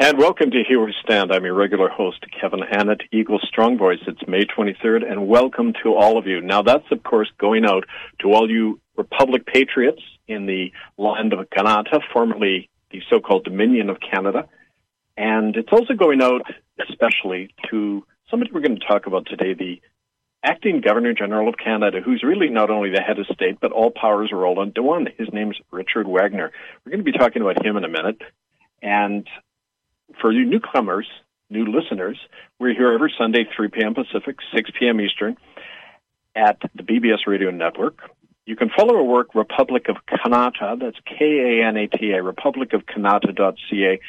[0.00, 1.32] And welcome to Here We Stand.
[1.32, 3.98] I'm your regular host, Kevin Annett, Eagle Strong Voice.
[4.06, 6.40] It's May 23rd, and welcome to all of you.
[6.40, 7.82] Now, that's, of course, going out
[8.20, 13.96] to all you Republic patriots in the land of Kanata, formerly the so-called Dominion of
[13.98, 14.48] Canada.
[15.16, 16.42] And it's also going out
[16.88, 19.80] especially to somebody we're going to talk about today, the
[20.44, 23.90] acting Governor General of Canada, who's really not only the head of state, but all
[23.90, 25.08] powers are rolled onto one.
[25.18, 26.52] His name's Richard Wagner.
[26.84, 28.22] We're going to be talking about him in a minute.
[28.80, 29.26] And
[30.20, 31.06] for you newcomers,
[31.50, 32.18] new listeners,
[32.58, 33.94] we're here every Sunday, 3 p.m.
[33.94, 35.00] Pacific, 6 p.m.
[35.00, 35.36] Eastern,
[36.34, 37.98] at the BBS Radio Network.
[38.46, 44.00] You can follow our work, Republic of Kanata, that's K-A-N-A-T-A, Republic of republicofkanata.ca,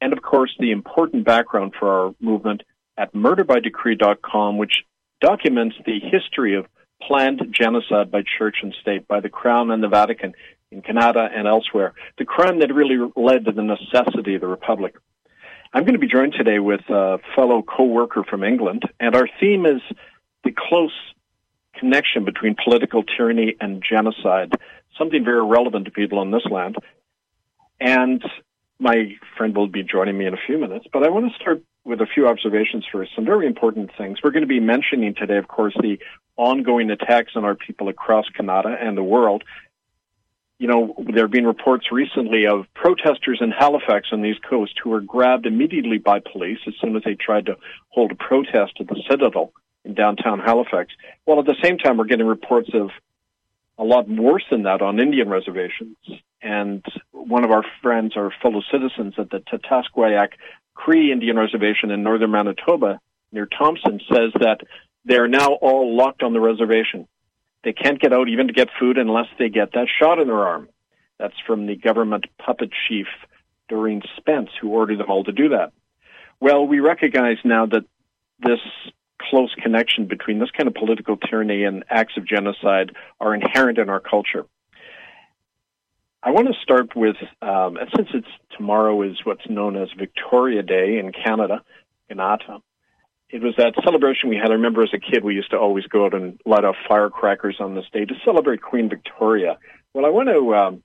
[0.00, 2.62] and of course the important background for our movement
[2.96, 4.84] at murderbydecree.com, which
[5.20, 6.66] documents the history of
[7.02, 10.34] planned genocide by church and state, by the Crown and the Vatican
[10.70, 14.94] in Canada and elsewhere, the crime that really led to the necessity of the Republic.
[15.72, 19.66] I'm going to be joined today with a fellow co-worker from England, and our theme
[19.66, 19.82] is
[20.42, 20.94] the close
[21.74, 24.52] connection between political tyranny and genocide,
[24.96, 26.76] something very relevant to people on this land.
[27.78, 28.22] And
[28.80, 31.62] my friend will be joining me in a few minutes, but I want to start
[31.84, 33.10] with a few observations first.
[33.14, 34.18] Some very important things.
[34.24, 35.98] We're going to be mentioning today, of course, the
[36.36, 39.44] ongoing attacks on our people across Canada and the world,
[40.58, 44.72] you know, there have been reports recently of protesters in Halifax on the East Coast
[44.82, 47.56] who were grabbed immediately by police as soon as they tried to
[47.90, 49.52] hold a protest at the Citadel
[49.84, 50.92] in downtown Halifax.
[51.26, 52.90] Well, at the same time, we're getting reports of
[53.78, 55.96] a lot worse than that on Indian reservations.
[56.42, 60.30] And one of our friends, our fellow citizens at the Tataskweyak
[60.74, 63.00] Cree Indian Reservation in northern Manitoba
[63.30, 64.60] near Thompson says that
[65.04, 67.06] they're now all locked on the reservation
[67.64, 70.46] they can't get out even to get food unless they get that shot in their
[70.46, 70.68] arm.
[71.18, 73.06] That's from the government puppet chief,
[73.68, 75.72] Doreen Spence, who ordered them all to do that.
[76.40, 77.84] Well, we recognize now that
[78.40, 78.60] this
[79.20, 83.88] close connection between this kind of political tyranny and acts of genocide are inherent in
[83.88, 84.46] our culture.
[86.22, 90.98] I want to start with, um, since it's tomorrow is what's known as Victoria Day
[90.98, 91.62] in Canada,
[92.08, 92.60] in Kanata,
[93.30, 94.50] it was that celebration we had.
[94.50, 97.56] I remember as a kid, we used to always go out and light off firecrackers
[97.60, 99.58] on this day to celebrate Queen Victoria.
[99.92, 100.82] Well, I want to um,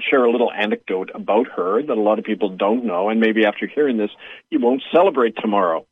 [0.00, 3.46] share a little anecdote about her that a lot of people don't know, and maybe
[3.46, 4.10] after hearing this,
[4.50, 5.86] you won't celebrate tomorrow.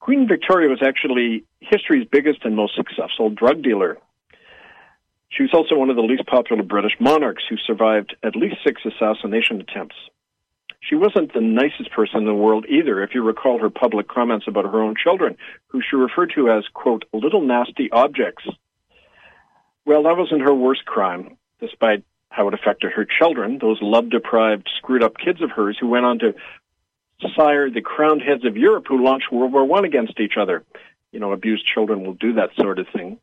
[0.00, 3.98] Queen Victoria was actually history's biggest and most successful drug dealer.
[5.30, 8.82] She was also one of the least popular British monarchs who survived at least six
[8.84, 9.96] assassination attempts.
[10.80, 14.46] She wasn't the nicest person in the world either, if you recall her public comments
[14.46, 15.36] about her own children,
[15.68, 18.46] who she referred to as, quote, little nasty objects.
[19.84, 24.68] Well, that wasn't her worst crime, despite how it affected her children, those love deprived,
[24.76, 26.34] screwed up kids of hers who went on to
[27.34, 30.64] sire the crowned heads of Europe who launched World War One against each other.
[31.12, 33.18] You know, abused children will do that sort of thing.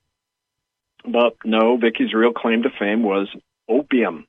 [1.05, 3.27] But no, Vicky's real claim to fame was
[3.69, 4.25] opium.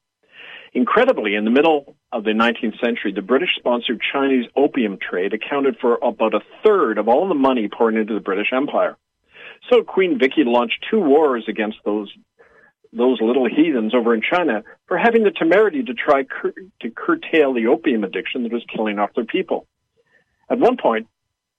[0.72, 5.76] Incredibly, in the middle of the 19th century, the British sponsored Chinese opium trade accounted
[5.80, 8.96] for about a third of all the money poured into the British Empire.
[9.68, 12.10] So Queen Vicky launched two wars against those
[12.92, 17.52] those little heathens over in China for having the temerity to try cur- to curtail
[17.52, 19.66] the opium addiction that was killing off their people.
[20.48, 21.08] At one point,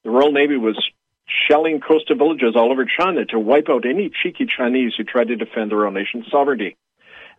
[0.06, 0.82] the Royal Navy was
[1.28, 5.36] shelling coastal villages all over China to wipe out any cheeky Chinese who tried to
[5.36, 6.78] defend their own nation's sovereignty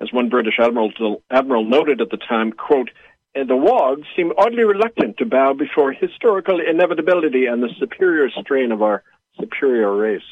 [0.00, 2.90] as one British admiral, admiral noted at the time, quote,
[3.34, 8.82] the Wogs seem oddly reluctant to bow before historical inevitability and the superior strain of
[8.82, 9.02] our
[9.38, 10.22] superior race.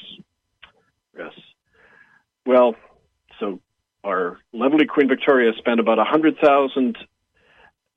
[1.17, 1.33] Yes.
[2.47, 2.77] Well,
[3.39, 3.61] so
[4.03, 6.97] our lovely Queen Victoria spent about a hundred thousand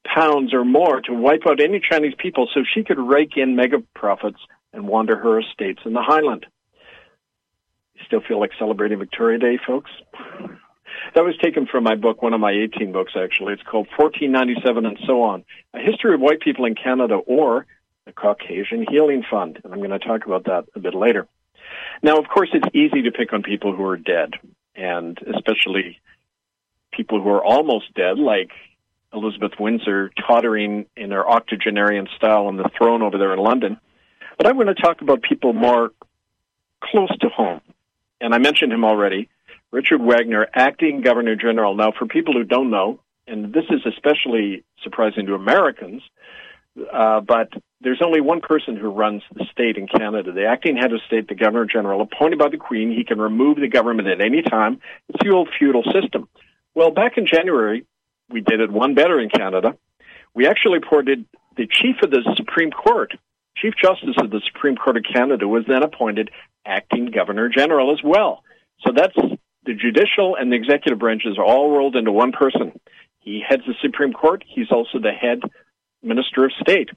[0.04, 3.78] pounds or more to wipe out any Chinese people so she could rake in mega
[3.94, 4.40] profits
[4.74, 6.46] and wander her estates in the Highland.
[7.96, 9.92] You still feel like celebrating Victoria Day, folks?
[11.16, 13.54] That was taken from my book, one of my 18 books, actually.
[13.54, 15.44] It's called 1497 and so on,
[15.74, 17.66] A History of White People in Canada or
[18.06, 19.60] the Caucasian Healing Fund.
[19.64, 21.28] And I'm going to talk about that a bit later.
[22.02, 24.34] Now, of course, it's easy to pick on people who are dead,
[24.76, 26.00] and especially
[26.92, 28.52] people who are almost dead, like
[29.14, 33.78] Elizabeth Windsor tottering in her octogenarian style on the throne over there in London.
[34.38, 35.92] But I'm going to talk about people more
[36.82, 37.62] close to home.
[38.22, 39.30] And I mentioned him already.
[39.72, 41.76] Richard Wagner, acting Governor General.
[41.76, 46.02] Now, for people who don't know, and this is especially surprising to Americans,
[46.94, 47.50] uh, but
[47.82, 50.32] there's only one person who runs the state in Canada.
[50.32, 52.92] The acting head of state, the Governor General, appointed by the Queen.
[52.92, 54.80] He can remove the government at any time.
[55.10, 56.30] It's the old feudal system.
[56.74, 57.86] Well, back in January,
[58.30, 59.78] we did it one better in Canada.
[60.34, 61.26] We actually appointed
[61.56, 63.14] the chief of the Supreme Court,
[63.58, 66.30] Chief Justice of the Supreme Court of Canada, was then appointed
[66.66, 68.44] acting Governor General as well.
[68.82, 69.16] So that's
[69.68, 72.80] the judicial and the executive branches are all rolled into one person.
[73.20, 74.44] He heads the Supreme Court.
[74.48, 75.42] He's also the head
[76.02, 76.90] Minister of State.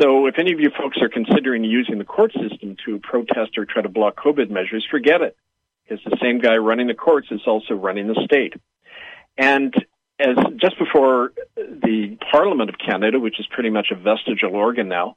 [0.00, 3.64] So if any of you folks are considering using the court system to protest or
[3.64, 5.36] try to block COVID measures, forget it.
[5.82, 8.54] Because the same guy running the courts is also running the state.
[9.36, 9.74] And
[10.20, 15.16] as just before the Parliament of Canada, which is pretty much a vestigial organ now,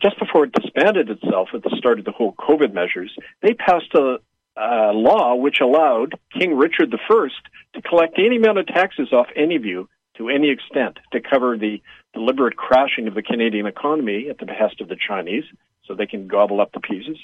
[0.00, 3.12] just before it disbanded itself at the start of the whole COVID measures,
[3.42, 4.18] they passed a,
[4.58, 7.28] a law which allowed King Richard I
[7.74, 11.56] to collect any amount of taxes off any of you to any extent to cover
[11.56, 11.80] the
[12.12, 15.44] deliberate crashing of the Canadian economy at the behest of the Chinese
[15.86, 17.18] so they can gobble up the pieces.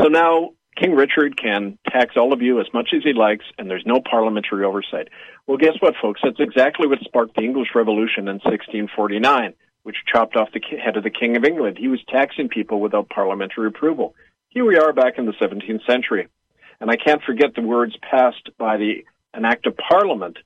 [0.00, 3.68] So now King Richard can tax all of you as much as he likes, and
[3.68, 5.08] there's no parliamentary oversight.
[5.46, 6.20] Well, guess what, folks?
[6.24, 9.52] That's exactly what sparked the English Revolution in 1649,
[9.82, 11.76] which chopped off the head of the King of England.
[11.78, 14.14] He was taxing people without parliamentary approval.
[14.52, 16.26] Here we are back in the 17th century.
[16.80, 20.38] And I can't forget the words passed by the, an act of parliament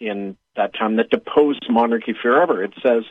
[0.00, 2.64] in that time that deposed monarchy forever.
[2.64, 3.04] It says,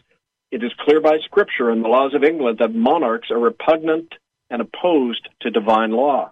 [0.50, 4.16] it is clear by scripture and the laws of England that monarchs are repugnant
[4.50, 6.32] and opposed to divine law.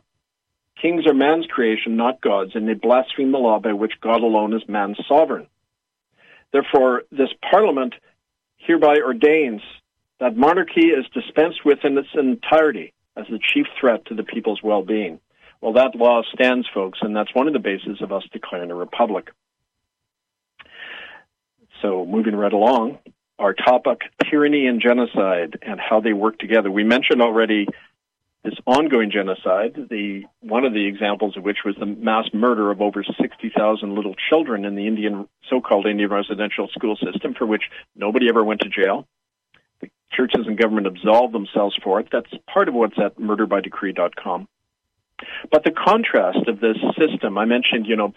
[0.82, 4.56] Kings are man's creation, not God's, and they blaspheme the law by which God alone
[4.56, 5.46] is man's sovereign.
[6.52, 7.94] Therefore, this parliament
[8.58, 9.62] hereby ordains
[10.20, 14.62] that monarchy is dispensed with in its entirety as the chief threat to the people's
[14.64, 15.20] well-being.
[15.62, 18.76] Well, that law stands, folks, and that's one of the bases of us declaring a
[18.76, 19.30] republic.
[21.82, 23.00] So, moving right along,
[23.38, 26.70] our topic, tyranny and genocide, and how they work together.
[26.70, 27.68] We mentioned already
[28.44, 32.82] this ongoing genocide, the one of the examples of which was the mass murder of
[32.82, 37.64] over 60,000 little children in the Indian so-called Indian residential school system for which
[37.96, 39.08] nobody ever went to jail.
[40.12, 42.08] Churches and government absolve themselves for it.
[42.12, 44.48] That's part of what's at murderbydecree.com.
[45.52, 48.14] But the contrast of this system, I mentioned, you know,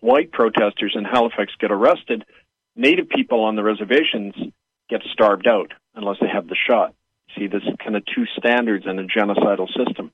[0.00, 2.24] white protesters in Halifax get arrested
[2.76, 4.34] native people on the reservations
[4.88, 6.94] get starved out unless they have the shot.
[7.36, 10.12] See, this kind of two standards in a genocidal system.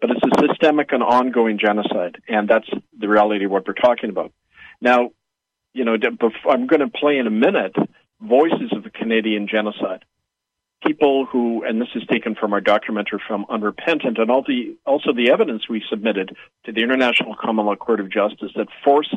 [0.00, 2.68] But it's a systemic and ongoing genocide, and that's
[2.98, 4.32] the reality of what we're talking about.
[4.80, 5.10] Now,
[5.72, 5.96] you know,
[6.48, 7.76] I'm going to play in a minute
[8.20, 10.04] voices of the Canadian genocide.
[10.86, 15.12] People who, and this is taken from our documentary from Unrepentant, and all the, also
[15.12, 19.14] the evidence we submitted to the International Common Law Court of Justice that forced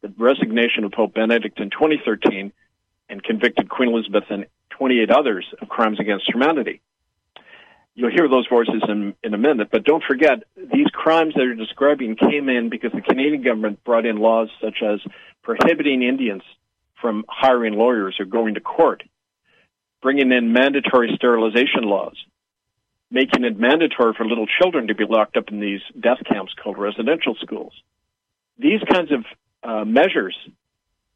[0.00, 2.52] the resignation of Pope Benedict in 2013
[3.08, 6.80] and convicted Queen Elizabeth and 28 others of crimes against humanity.
[7.94, 11.54] You'll hear those voices in, in a minute, but don't forget, these crimes that you're
[11.54, 15.00] describing came in because the Canadian government brought in laws such as
[15.42, 16.42] prohibiting Indians
[17.00, 19.02] from hiring lawyers or going to court,
[20.02, 22.16] bringing in mandatory sterilization laws,
[23.10, 26.76] making it mandatory for little children to be locked up in these death camps called
[26.76, 27.72] residential schools.
[28.58, 29.24] These kinds of
[29.62, 30.36] uh, measures,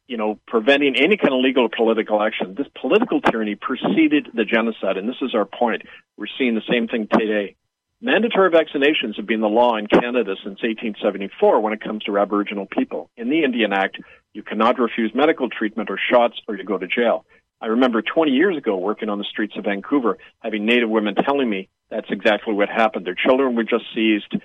[0.07, 2.55] you know, preventing any kind of legal or political action.
[2.57, 5.83] This political tyranny preceded the genocide, and this is our point.
[6.15, 7.55] We're seeing the same thing today.
[7.99, 12.67] Mandatory vaccinations have been the law in Canada since 1874 when it comes to Aboriginal
[12.67, 13.09] people.
[13.17, 13.97] In the Indian Act,
[14.33, 17.25] you cannot refuse medical treatment or shots or you go to jail.
[17.61, 21.49] I remember 20 years ago working on the streets of Vancouver, having Native women telling
[21.49, 23.05] me that's exactly what happened.
[23.05, 24.35] Their children were just seized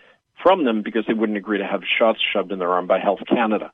[0.42, 3.20] from them because they wouldn't agree to have shots shoved in their arm by Health
[3.28, 3.72] Canada.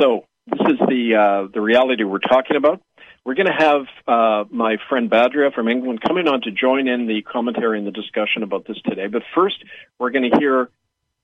[0.00, 2.82] So this is the uh, the reality we're talking about.
[3.24, 7.06] We're going to have uh, my friend Badria from England coming on to join in
[7.06, 9.06] the commentary and the discussion about this today.
[9.08, 9.56] But first,
[9.98, 10.70] we're going to hear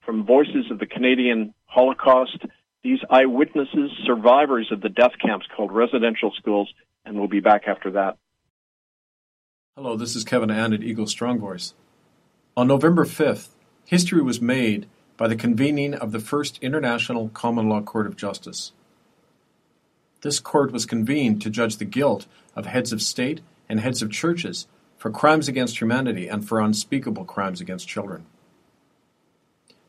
[0.04, 2.38] from voices of the Canadian Holocaust,
[2.84, 6.72] these eyewitnesses, survivors of the death camps called residential schools,
[7.04, 8.18] and we'll be back after that.
[9.74, 11.74] Hello, this is Kevin Annett, Eagle Strong Voice.
[12.56, 13.48] On November 5th,
[13.86, 14.86] history was made
[15.16, 18.72] by the convening of the First International Common Law Court of Justice.
[20.20, 24.10] This court was convened to judge the guilt of heads of state and heads of
[24.10, 24.66] churches
[24.98, 28.26] for crimes against humanity and for unspeakable crimes against children.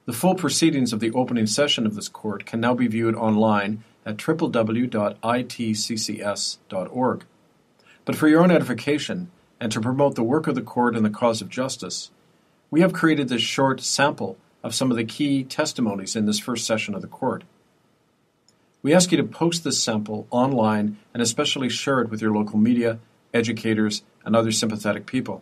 [0.05, 3.83] The full proceedings of the opening session of this court can now be viewed online
[4.05, 5.25] at www.itccs.org.
[8.05, 11.09] But for your own edification and to promote the work of the court and the
[11.09, 12.11] cause of justice,
[12.69, 16.67] we have created this short sample of some of the key testimonies in this first
[16.67, 17.43] session of the court.
[18.83, 22.59] We ask you to post this sample online and especially share it with your local
[22.59, 22.99] media,
[23.33, 25.41] educators, and other sympathetic people.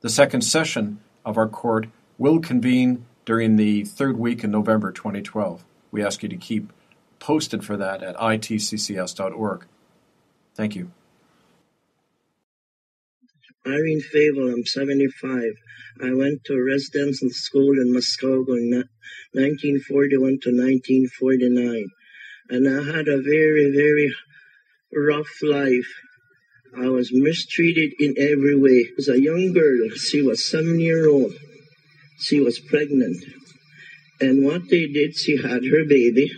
[0.00, 1.86] The second session of our court
[2.18, 5.64] will convene during the third week in November 2012.
[5.90, 6.72] We ask you to keep
[7.18, 9.66] posted for that at itccs.org.
[10.54, 10.92] Thank you.
[13.66, 15.42] Irene Favel, I'm 75.
[16.00, 18.84] I went to residential school in Muskowekwan in
[19.32, 21.88] 1941 to 1949.
[22.48, 24.14] And I had a very, very
[24.94, 25.92] rough life.
[26.78, 28.88] I was mistreated in every way.
[28.98, 31.32] As a young girl, she was seven year old.
[32.18, 33.24] She was pregnant.
[34.20, 36.30] And what they did, she had her baby.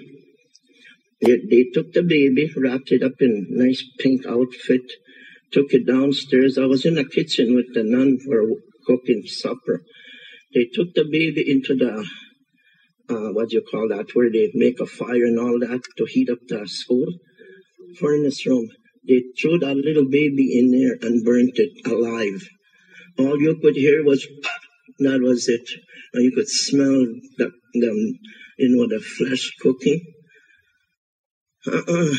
[1.20, 4.82] They, they took the baby, wrapped it up in nice pink outfit,
[5.52, 6.58] took it downstairs.
[6.58, 8.42] I was in the kitchen with the nun for
[8.86, 9.82] cooking supper.
[10.54, 12.04] They took the baby into the,
[13.08, 16.04] uh, what do you call that, where they make a fire and all that to
[16.04, 17.06] heat up the school
[17.98, 18.68] furnace room.
[19.06, 22.46] They threw that little baby in there and burnt it alive.
[23.18, 24.26] All you could hear was,
[24.98, 25.68] that was it.
[26.12, 27.06] And you could smell
[27.38, 28.18] the, the
[28.58, 30.00] you know, the flesh cooking.
[31.66, 32.14] Uh-uh.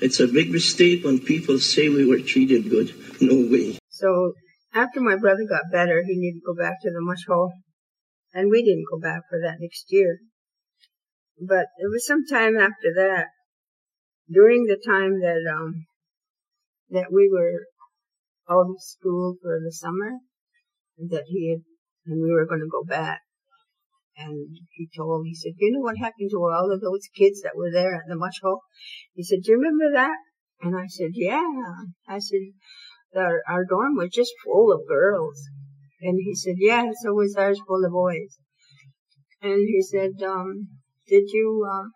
[0.00, 2.94] It's a big mistake when people say we were treated good.
[3.20, 3.78] No way.
[3.88, 4.34] So
[4.72, 7.52] after my brother got better, he needed to go back to the mush hole.
[8.32, 10.18] And we didn't go back for that next year.
[11.40, 13.26] But it was some time after that,
[14.30, 15.86] during the time that, um,
[16.90, 17.66] that we were
[18.50, 20.18] out of school for the summer,
[20.98, 21.62] that he had,
[22.06, 23.20] and we were going to go back.
[24.16, 27.56] And he told, he said, you know what happened to all of those kids that
[27.56, 28.60] were there at the mush hole?
[29.14, 30.16] He said, do you remember that?
[30.62, 31.42] And I said, yeah.
[32.08, 32.40] I said,
[33.16, 35.42] our, our dorm was just full of girls.
[36.00, 38.38] And he said, yeah, so was ours full of boys.
[39.42, 40.68] And he said, um,
[41.08, 41.88] did you, uh,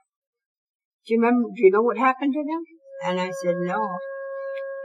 [1.07, 2.65] do you remember, do you know what happened to them?
[3.05, 3.99] And I said, no.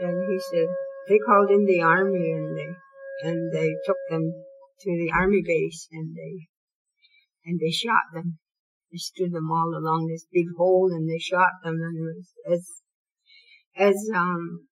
[0.02, 0.68] And he said,
[1.08, 4.32] they called in the army and they, and they took them
[4.82, 6.48] to the army base and they
[7.46, 8.40] and they shot them.
[8.92, 12.68] They stood them all along this big hole and they shot them and was as,
[13.76, 14.68] as, um,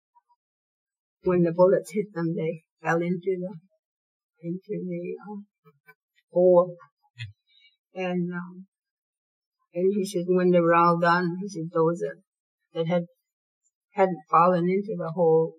[1.23, 3.55] when the bullets hit them, they fell into the,
[4.41, 5.93] into the, uh,
[6.31, 6.75] hole.
[7.93, 8.67] And, um,
[9.73, 12.21] and he said when they were all done, he said those that,
[12.73, 13.03] that had,
[13.93, 15.55] hadn't fallen into the hole,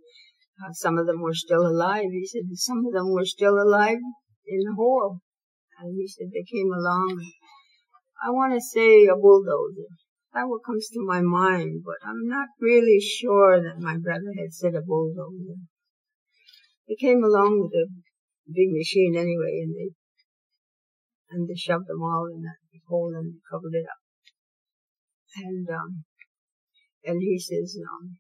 [0.64, 2.06] uh, some of them were still alive.
[2.10, 3.98] He said some of them were still alive
[4.52, 5.18] in the hole.
[5.80, 7.24] And he said they came along.
[8.22, 9.90] I want to say a bulldozer.
[10.32, 14.52] That's what comes to my mind, but I'm not really sure that my brother had
[14.52, 15.60] said a bulldozer.
[16.88, 17.88] They came along with a
[18.48, 19.90] big machine anyway, and they
[21.30, 22.56] and they shoved them all in that
[22.88, 24.00] hole and covered it up.
[25.36, 26.04] And um,
[27.04, 28.18] and he says, um,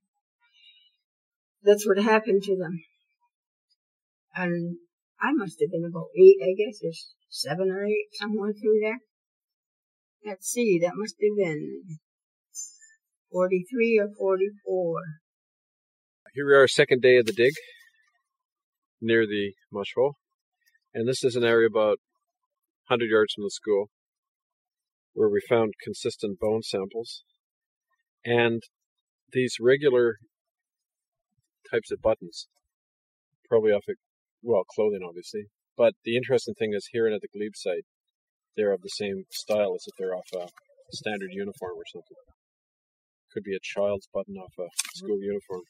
[1.62, 2.80] that's what happened to them.
[4.34, 4.76] And
[5.22, 6.90] I must have been about eight, I guess, or
[7.28, 8.98] seven or eight, somewhere through there.
[10.26, 11.98] Let's see, that must have been
[13.30, 15.00] 43 or 44.
[16.34, 17.52] Here we are, second day of the dig,
[19.00, 20.16] near the mush hole.
[20.92, 21.98] And this is an area about
[22.88, 23.90] 100 yards from the school
[25.14, 27.22] where we found consistent bone samples
[28.24, 28.62] and
[29.32, 30.16] these regular
[31.70, 32.48] types of buttons,
[33.48, 33.96] probably off of,
[34.42, 35.46] well, clothing obviously.
[35.76, 37.84] But the interesting thing is here and at the glebe site,
[38.56, 40.48] they're of the same style as if they're off a
[40.92, 42.16] standard uniform or something.
[43.32, 45.62] Could be a child's button off a school uniform.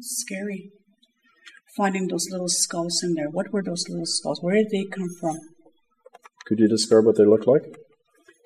[0.00, 0.70] Scary.
[1.76, 3.28] Finding those little skulls in there.
[3.28, 4.40] What were those little skulls?
[4.40, 5.36] Where did they come from?
[6.46, 7.62] Could you describe what they look like?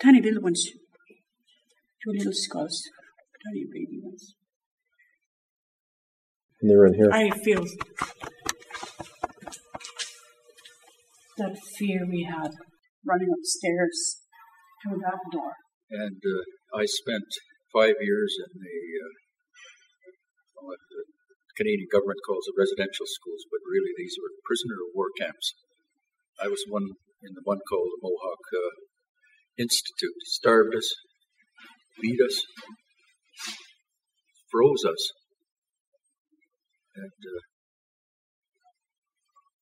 [0.02, 0.64] Tiny little ones.
[2.02, 2.82] Two little skulls.
[3.44, 4.34] Tiny baby ones.
[6.60, 7.10] And they were in here.
[7.10, 7.64] I feel
[11.38, 12.52] that fear we had
[13.06, 14.20] running upstairs
[14.84, 15.52] to that door.
[15.90, 17.24] And uh, I spent
[17.72, 19.12] five years in the uh,
[20.60, 21.02] what the
[21.56, 25.56] Canadian government calls the residential schools, but really these were prisoner of war camps.
[26.36, 26.92] I was one
[27.24, 28.76] in the one called the Mohawk uh,
[29.56, 30.20] Institute.
[30.28, 30.88] Starved us,
[32.00, 32.36] beat us,
[34.52, 35.02] froze us,
[37.00, 37.42] and uh,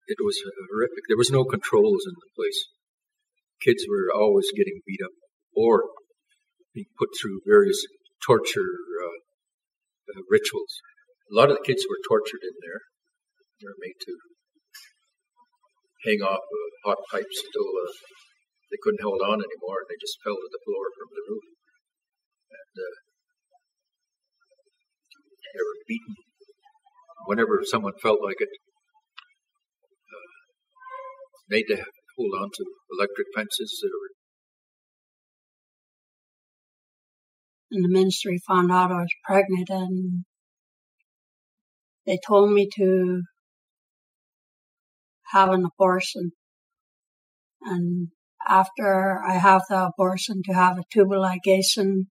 [0.08, 0.42] it was
[0.72, 1.04] horrific.
[1.06, 2.60] There was no controls in the place.
[3.62, 5.14] Kids were always getting beat up
[5.54, 5.86] or
[6.74, 7.78] being put through various
[8.24, 8.72] torture
[9.04, 9.18] uh,
[10.14, 10.80] uh, rituals.
[11.30, 12.80] A lot of the kids were tortured in there.
[13.60, 14.14] They were made to
[16.06, 16.42] hang off
[16.86, 17.92] hot pipes until uh,
[18.70, 21.46] they couldn't hold on anymore, and they just fell to the floor from the roof.
[22.48, 22.94] And uh,
[25.52, 26.27] they were beaten
[27.28, 28.48] whenever someone felt like it.
[30.08, 30.32] Uh,
[31.50, 31.76] made to
[32.16, 33.90] hold on to electric fences that
[37.70, 40.24] and the ministry found out I was pregnant and
[42.06, 43.22] they told me to
[45.32, 46.30] have an abortion.
[47.60, 48.08] And
[48.48, 52.06] after I have the abortion to have a tubal ligation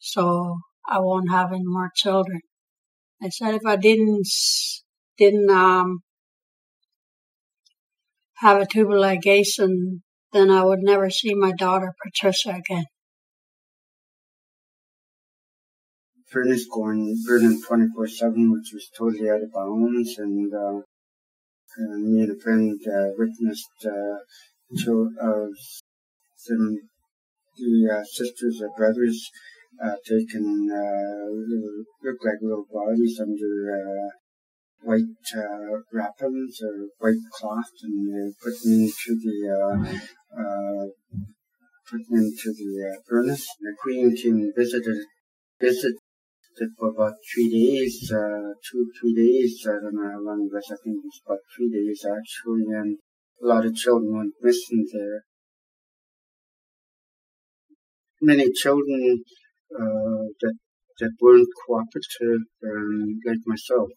[0.00, 2.40] so I won't have any more children.
[3.24, 4.28] I said if I didn't
[5.16, 6.00] didn't um
[8.34, 10.02] have a tubal ligation,
[10.32, 12.84] then I would never see my daughter Patricia again.
[16.26, 20.80] Furnace going burning 24 7, which was totally out of bounds, and, uh,
[21.78, 24.18] and me and a friend uh, witnessed uh,
[24.84, 25.48] two of
[26.36, 26.76] some,
[27.56, 29.30] the uh, sisters or brothers
[29.82, 31.26] uh, taken uh,
[32.02, 34.08] look like little bodies under uh,
[34.82, 40.86] white uh, wrappings or white cloth, and they put them into the uh, uh,
[41.90, 43.46] put them into the uh, furnace.
[43.60, 44.98] The queen came and visited
[45.60, 45.96] visited
[46.78, 49.66] for about three days, uh, two three days.
[49.66, 50.68] I don't know how long it was.
[50.70, 52.98] I think it was about three days actually, and
[53.42, 55.24] a lot of children went missing there.
[58.22, 59.22] Many children
[59.80, 60.56] uh, that
[61.00, 63.88] that weren't cooperative, um, like myself,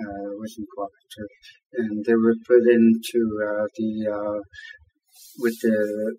[0.00, 1.30] uh, wasn't cooperative,
[1.74, 4.40] and they were put into uh, the uh,
[5.40, 6.16] with the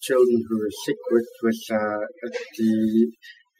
[0.00, 3.12] children who were sick with was uh, at the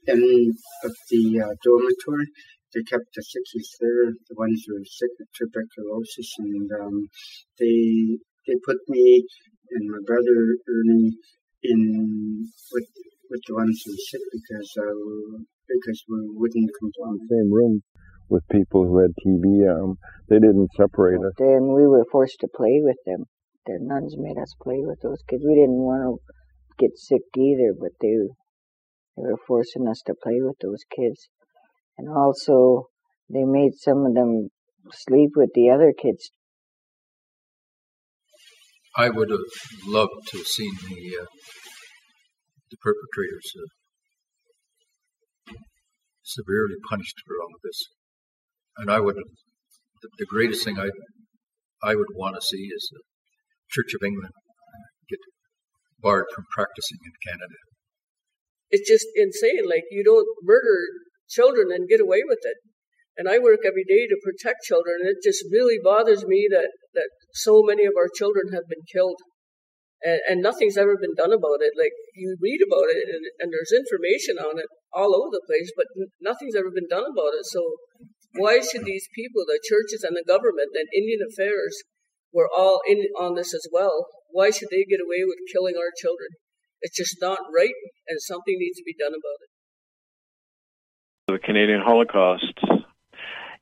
[0.08, 2.26] end of the uh, dormitory.
[2.74, 7.06] They kept the sickies there, the ones who were sick with tuberculosis, and um,
[7.58, 9.24] they they put me
[9.72, 11.16] and my brother Ernie
[11.62, 12.88] in with
[13.32, 17.16] with the ones who were sick because uh, because we wouldn't comply.
[17.32, 17.82] Same room
[18.28, 19.46] with people who had TB.
[19.72, 19.96] Um,
[20.28, 21.32] they didn't separate us.
[21.38, 23.24] Then we were forced to play with them.
[23.64, 25.42] The nuns made us play with those kids.
[25.46, 28.14] We didn't want to get sick either, but they
[29.16, 31.28] they were forcing us to play with those kids,
[31.96, 32.88] and also
[33.32, 34.50] they made some of them
[34.92, 36.30] sleep with the other kids.
[38.94, 39.48] I would have
[39.86, 41.26] loved to have seen the uh,
[42.72, 43.68] the perpetrators uh,
[46.24, 47.78] severely punished for all of this.
[48.78, 50.88] And I would, the, the greatest thing I,
[51.84, 53.02] I would want to see is the
[53.70, 54.32] Church of England
[55.08, 55.20] get
[56.00, 57.60] barred from practicing in Canada.
[58.70, 59.68] It's just insane.
[59.68, 60.88] Like you don't murder
[61.28, 62.56] children and get away with it.
[63.16, 66.72] And I work every day to protect children, and it just really bothers me that
[66.94, 69.20] that so many of our children have been killed
[70.02, 71.72] and, and nothing's ever been done about it.
[71.78, 75.70] Like you read about it, and, and there's information on it all over the place,
[75.76, 75.86] but
[76.20, 77.46] nothing's ever been done about it.
[77.46, 77.62] So
[78.34, 81.76] why should these people, the churches and the government and Indian Affairs,
[82.32, 84.08] were all in on this as well?
[84.30, 86.28] Why should they get away with killing our children?
[86.80, 87.76] It's just not right,
[88.08, 89.50] and something needs to be done about it.
[91.28, 92.58] The Canadian Holocaust.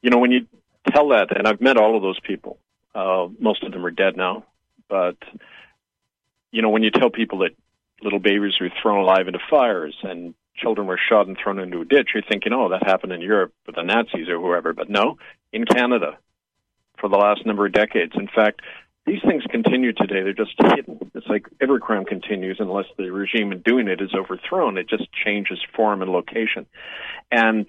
[0.01, 0.47] You know, when you
[0.91, 2.59] tell that, and I've met all of those people.
[2.95, 4.45] Uh, most of them are dead now,
[4.89, 5.17] but
[6.51, 7.51] you know, when you tell people that
[8.03, 11.85] little babies were thrown alive into fires and children were shot and thrown into a
[11.85, 14.73] ditch, you're thinking, oh, that happened in Europe with the Nazis or whoever.
[14.73, 15.19] But no,
[15.53, 16.19] in Canada
[17.01, 18.13] for the last number of decades.
[18.15, 18.61] In fact,
[19.07, 20.23] these things continue today.
[20.23, 21.11] They're just hidden.
[21.15, 24.77] It's like every crime continues unless the regime in doing it is overthrown.
[24.77, 26.67] It just changes form and location.
[27.33, 27.69] And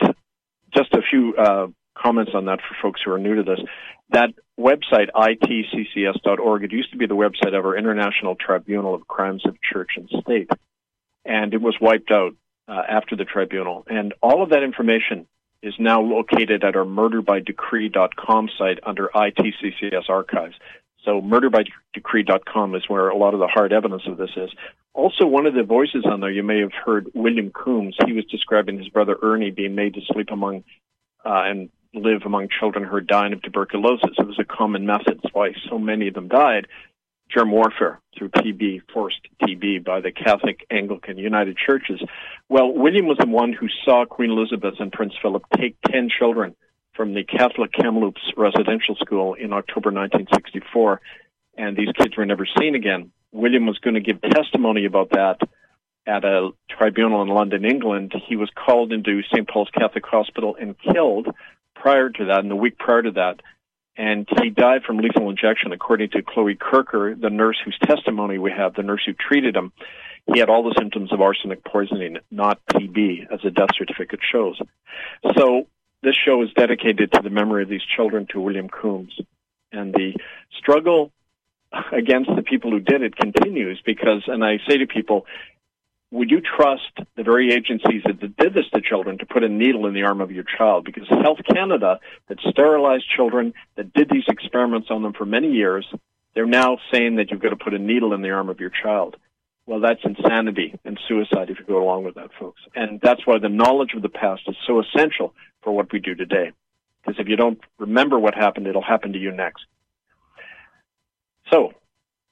[0.76, 1.68] just a few uh,
[1.98, 3.60] comments on that for folks who are new to this.
[4.10, 9.44] That website, itccs.org, it used to be the website of our International Tribunal of Crimes
[9.46, 10.50] of Church and State.
[11.26, 12.34] And it was wiped out
[12.68, 13.86] uh, after the tribunal.
[13.88, 15.28] And all of that information
[15.62, 20.56] is now located at our murderbydecree.com site under ITCCS archives.
[21.06, 24.50] So murderbydecree.com is where a lot of the hard evidence of this is.
[24.94, 27.96] Also, one of the voices on there, you may have heard William Combes.
[28.06, 30.64] He was describing his brother Ernie being made to sleep among
[31.24, 34.18] uh, and live among children who are dying of tuberculosis.
[34.18, 35.20] It was a common method.
[35.22, 36.68] That's why so many of them died.
[37.30, 42.02] Germ warfare through TB, forced TB by the Catholic, Anglican, United Churches.
[42.50, 46.56] Well, William was the one who saw Queen Elizabeth and Prince Philip take 10 children
[46.94, 51.02] from the Catholic Kamloops residential school in October 1964,
[51.58, 53.12] and these kids were never seen again.
[53.32, 55.38] William was going to give testimony about that
[56.06, 58.14] at a tribunal in London, England.
[58.28, 59.48] He was called into St.
[59.48, 61.28] Paul's Catholic Hospital and killed
[61.76, 63.42] prior to that, and the week prior to that.
[63.98, 68.52] And he died from lethal injection, according to Chloe Kirker, the nurse whose testimony we
[68.52, 69.74] have, the nurse who treated him.
[70.34, 74.60] He had all the symptoms of arsenic poisoning, not TB, as the death certificate shows.
[75.36, 75.68] So
[76.04, 79.20] this show is dedicated to the memory of these children to William Combes.
[79.72, 80.14] And the
[80.58, 81.12] struggle
[81.92, 85.26] against the people who did it continues because, and I say to people,
[86.12, 89.88] would you trust the very agencies that did this to children to put a needle
[89.88, 90.86] in the arm of your child?
[90.86, 95.86] Because Health Canada, that sterilized children, that did these experiments on them for many years,
[96.36, 98.72] they're now saying that you've got to put a needle in the arm of your
[98.84, 99.16] child.
[99.66, 102.62] Well, that's insanity and suicide if you go along with that, folks.
[102.76, 106.14] And that's why the knowledge of the past is so essential for what we do
[106.14, 106.52] today.
[107.02, 109.64] Because if you don't remember what happened, it'll happen to you next.
[111.52, 111.74] So,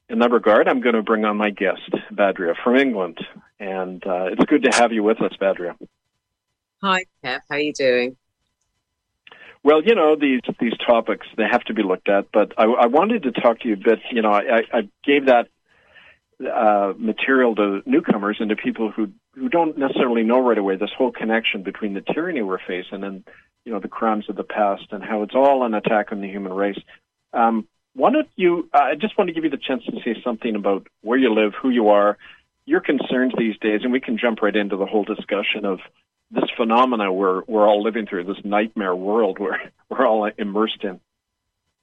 [0.09, 3.19] in that regard, I'm going to bring on my guest, Badria from England.
[3.59, 5.75] And uh, it's good to have you with us, Badria.
[6.81, 7.41] Hi, Kev.
[7.49, 8.17] How are you doing?
[9.61, 12.85] Well, you know these these topics they have to be looked at, but I, I
[12.87, 13.99] wanted to talk to you a bit.
[14.09, 15.49] You know, I, I gave that
[16.41, 20.91] uh, material to newcomers and to people who who don't necessarily know right away this
[20.97, 23.27] whole connection between the tyranny we're facing and
[23.65, 26.29] you know the crimes of the past and how it's all an attack on the
[26.29, 26.79] human race.
[27.33, 28.69] Um, why don't you?
[28.73, 31.33] Uh, I just want to give you the chance to say something about where you
[31.33, 32.17] live, who you are,
[32.65, 35.79] your concerns these days, and we can jump right into the whole discussion of
[36.31, 39.57] this phenomena we're we're all living through, this nightmare world we're
[39.89, 40.99] we're all immersed in.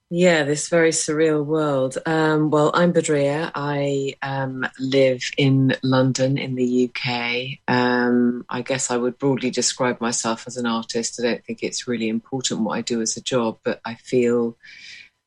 [0.08, 1.98] Yeah, this very surreal world.
[2.06, 3.50] Um, well, I'm Badria.
[3.56, 7.58] I um, live in London in the UK.
[7.66, 11.18] Um, I guess I would broadly describe myself as an artist.
[11.18, 14.56] I don't think it's really important what I do as a job, but I feel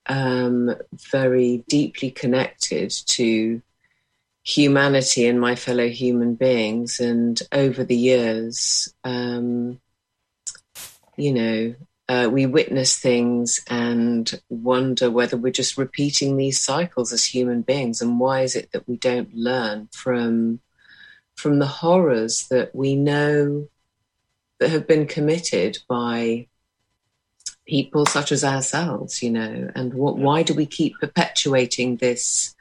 [0.10, 0.76] um,
[1.12, 3.62] very deeply connected to
[4.43, 7.00] humanity and my fellow human beings.
[7.00, 9.80] And over the years, um,
[11.15, 11.76] you know,
[12.10, 18.02] uh, we witness things and wonder whether we're just repeating these cycles as human beings,
[18.02, 20.60] and why is it that we don't learn from
[21.36, 23.69] from the horrors that we know
[24.60, 26.48] that have been committed by
[27.69, 32.55] people such as ourselves, you know, and what, why do we keep perpetuating this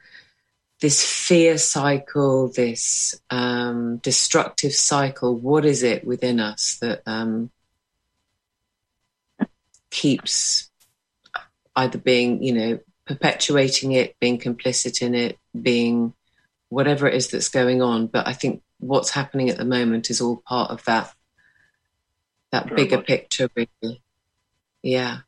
[0.81, 5.35] this fear cycle, this um, destructive cycle?
[5.35, 7.49] What is it within us that um,
[9.89, 10.69] keeps
[11.75, 16.13] either being, you know, perpetuating it, being complicit in it, being
[16.69, 18.07] whatever it is that's going on?
[18.07, 21.13] But I think what's happening at the moment is all part of that
[22.51, 23.07] that Very bigger much.
[23.07, 24.01] picture, really.
[24.81, 25.19] Yeah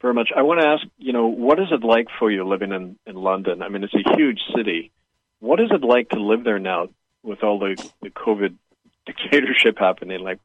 [0.00, 0.30] very much.
[0.34, 3.16] I want to ask, you know, what is it like for you living in, in
[3.16, 3.62] London?
[3.62, 4.92] I mean, it's a huge city.
[5.40, 6.88] What is it like to live there now
[7.22, 8.56] with all the, the COVID
[9.06, 10.20] dictatorship happening?
[10.20, 10.38] Like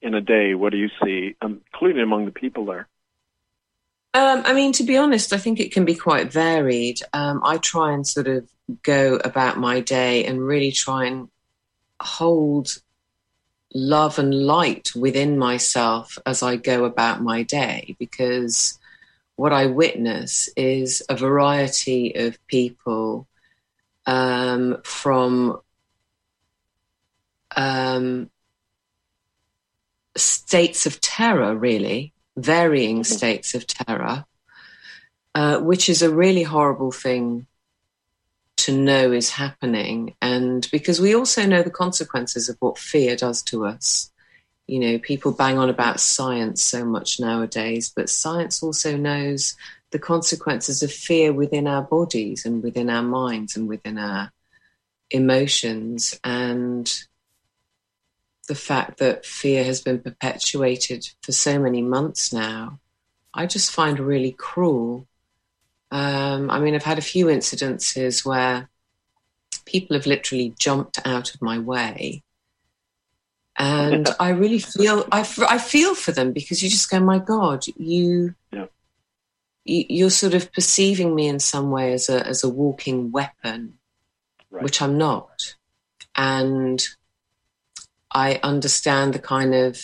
[0.00, 2.88] in a day, what do you see, um, including among the people there?
[4.12, 7.00] Um, I mean, to be honest, I think it can be quite varied.
[7.12, 8.48] Um, I try and sort of
[8.82, 11.28] go about my day and really try and
[12.00, 12.76] hold
[13.72, 18.78] love and light within myself as I go about my day because
[19.36, 23.26] what I witness is a variety of people
[24.06, 25.60] um, from
[27.56, 28.30] um,
[30.16, 33.14] states of terror, really, varying mm-hmm.
[33.14, 34.24] states of terror,
[35.34, 37.46] uh, which is a really horrible thing
[38.60, 40.14] to know is happening.
[40.20, 44.10] And because we also know the consequences of what fear does to us.
[44.66, 49.56] You know, people bang on about science so much nowadays, but science also knows
[49.90, 54.30] the consequences of fear within our bodies and within our minds and within our
[55.10, 56.18] emotions.
[56.22, 56.92] And
[58.46, 62.78] the fact that fear has been perpetuated for so many months now,
[63.34, 65.06] I just find really cruel.
[65.90, 68.68] Um, I mean, I've had a few incidences where
[69.64, 72.22] people have literally jumped out of my way
[73.60, 77.66] and I really feel I, I feel for them because you just go, my God,
[77.76, 78.66] you, yeah.
[79.64, 83.74] you you're sort of perceiving me in some way as a as a walking weapon,
[84.50, 84.62] right.
[84.62, 85.56] which I'm not,
[86.16, 86.82] and
[88.10, 89.78] I understand the kind of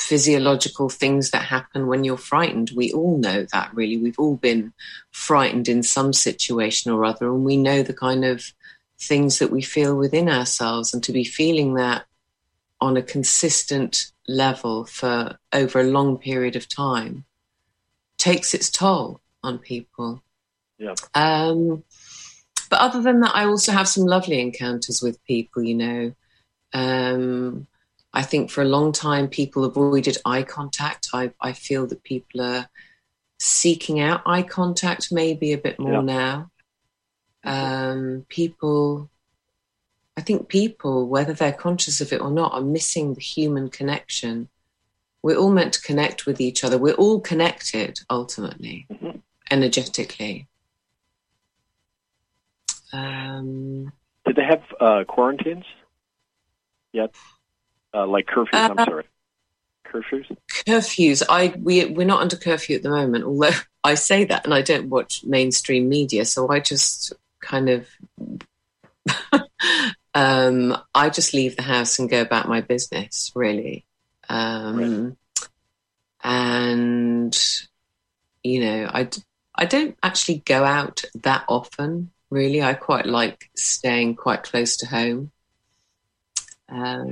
[0.00, 2.72] physiological things that happen when you're frightened.
[2.74, 3.96] We all know that, really.
[3.96, 4.72] We've all been
[5.10, 8.52] frightened in some situation or other, and we know the kind of
[8.98, 10.92] things that we feel within ourselves.
[10.92, 12.04] And to be feeling that
[12.80, 17.24] on a consistent level for over a long period of time
[18.16, 20.22] takes its toll on people.
[20.78, 20.94] Yeah.
[21.14, 21.84] Um,
[22.70, 26.14] but other than that, I also have some lovely encounters with people, you know.
[26.72, 27.66] Um,
[28.12, 31.08] I think for a long time people avoided eye contact.
[31.12, 32.68] I, I feel that people are
[33.38, 36.00] seeking out eye contact maybe a bit more yeah.
[36.00, 36.50] now.
[37.42, 39.10] Um, people
[40.16, 44.50] I think people, whether they're conscious of it or not, are missing the human connection.
[45.22, 46.76] We're all meant to connect with each other.
[46.76, 49.18] We're all connected ultimately, mm-hmm.
[49.50, 50.48] energetically.
[52.92, 53.92] Um,
[54.26, 55.64] Did they have uh, quarantines?
[56.92, 57.14] yet?
[57.92, 59.04] Uh, like curfews, I'm Uh, sorry.
[59.86, 60.36] Curfews?
[60.68, 61.22] curfews.
[61.28, 63.50] I we we're not under curfew at the moment although
[63.84, 67.88] i say that and i don't watch mainstream media so i just kind of
[70.14, 73.84] um i just leave the house and go about my business really.
[74.28, 75.16] Um
[76.22, 77.36] and
[78.44, 79.08] you know I,
[79.56, 82.62] I don't actually go out that often really.
[82.62, 85.32] I quite like staying quite close to home.
[86.68, 87.08] Um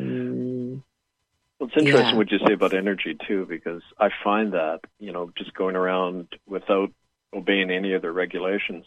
[1.58, 2.16] Well, it's interesting Yeah.
[2.16, 6.28] what you say about energy too, because I find that you know just going around
[6.46, 6.92] without
[7.34, 8.86] obeying any of their regulations.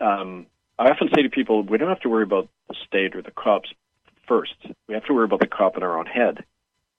[0.00, 0.46] Um,
[0.78, 3.30] I often say to people, we don't have to worry about the state or the
[3.30, 3.70] cops
[4.26, 4.54] first.
[4.88, 6.44] We have to worry about the cop in our own head.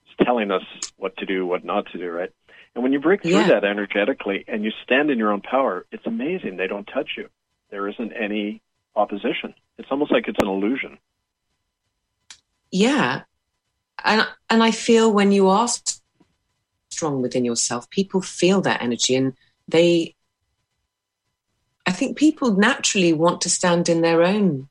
[0.05, 0.63] It's telling us
[0.97, 2.29] what to do, what not to do, right?
[2.75, 3.47] And when you break through Yeah.
[3.49, 6.57] that energetically and you stand in your own power, it's amazing.
[6.57, 7.29] They don't touch you.
[7.69, 8.61] There isn't any
[8.95, 9.53] opposition.
[9.77, 10.97] It's almost like it's an illusion.
[12.71, 13.21] yeah
[14.03, 15.67] and and i feel when you are
[16.89, 19.33] strong within yourself people feel that energy and
[19.67, 20.15] they
[21.85, 24.67] i think people naturally want to stand in their own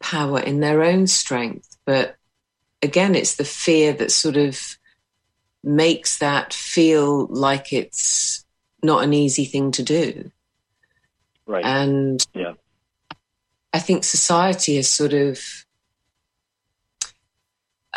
[0.00, 2.16] power in their own strength but
[2.82, 4.78] again it's the fear that sort of
[5.64, 8.44] makes that feel like it's
[8.82, 10.30] not an easy thing to do
[11.46, 11.64] Right.
[11.64, 12.52] and yeah.
[13.72, 15.40] I think society has sort of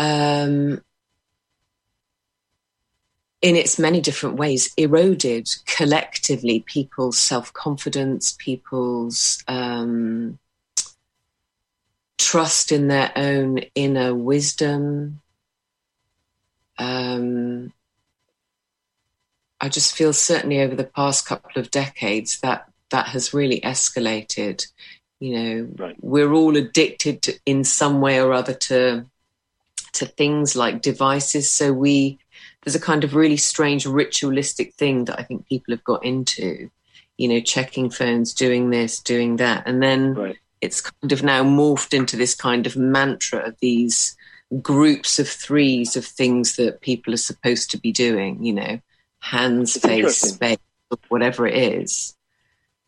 [0.01, 0.81] um,
[3.39, 10.39] in its many different ways eroded collectively people's self-confidence people's um,
[12.17, 15.21] trust in their own inner wisdom.
[16.79, 17.71] Um,
[19.59, 24.65] i just feel certainly over the past couple of decades that that has really escalated.
[25.19, 29.05] You know we're all addicted to, in some way or other to
[29.93, 31.49] to things like devices.
[31.49, 32.19] So we
[32.63, 36.69] there's a kind of really strange ritualistic thing that i think people have got into
[37.17, 39.63] you know checking phones doing this doing that.
[39.65, 44.15] And then it's kind of now morphed into this kind of mantra of these
[44.61, 48.79] groups of threes of things that people are supposed to be doing you know
[49.19, 50.57] hands It's face space
[51.07, 52.15] whatever it is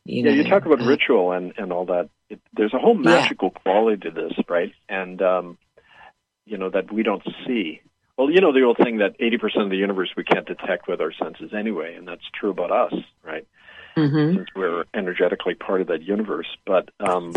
[0.06, 2.10] you yeah, you talk about uh, ritual and and all that.
[2.30, 4.74] It, there's a whole magical quality to this, right?
[4.90, 5.58] And um,
[6.46, 7.82] you know that we don't see.
[8.18, 11.02] Well, you know the old thing that 80% of the universe we can't detect with
[11.02, 13.48] our senses anyway, and that's true about us, right?
[13.96, 14.36] mhm.
[14.36, 16.48] Since we're energetically part of that universe.
[16.66, 17.34] But um,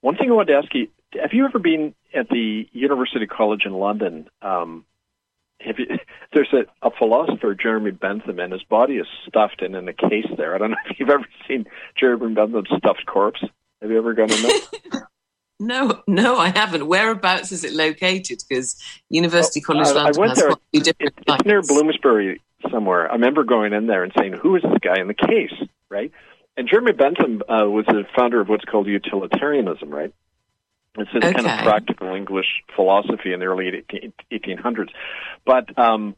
[0.00, 0.88] one thing I wanted to ask you:
[1.20, 4.28] Have you ever been at the University College in London?
[4.42, 4.84] Um,
[5.60, 5.86] have you,
[6.34, 10.26] there's a, a philosopher, Jeremy Bentham, and his body is stuffed and in a case
[10.36, 10.54] there.
[10.54, 11.66] I don't know if you've ever seen
[11.98, 13.42] Jeremy Bentham's stuffed corpse.
[13.82, 15.08] Have you ever gone in there?
[15.58, 16.86] No, no, I haven't.
[16.86, 18.42] Whereabouts is it located?
[18.46, 18.76] Because
[19.08, 20.48] University College I, I London went has there.
[20.48, 23.08] quite a few different It, it's near Bloomsbury somewhere.
[23.08, 25.54] I remember going in there and saying, "Who is this guy in the case?"
[25.88, 26.12] Right?
[26.56, 30.12] And Jeremy Bentham uh, was the founder of what's called utilitarianism, right?
[30.98, 34.88] It's this kind of practical English philosophy in the early 18, 1800s.
[35.44, 36.16] But um,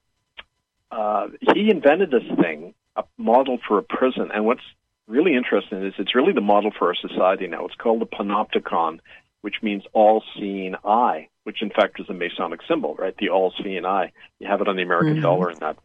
[0.93, 4.31] uh, he invented this thing, a model for a prison.
[4.33, 4.63] And what's
[5.09, 7.67] really interesting is it's really the model for our society now.
[7.67, 9.01] It's called the panopticon,
[9.43, 13.17] which means all-seeing eye, which in fact is a Masonic symbol, right?
[13.17, 14.13] The all-seeing eye.
[14.39, 15.23] You have it on the American Mhm.
[15.23, 15.77] dollar and that.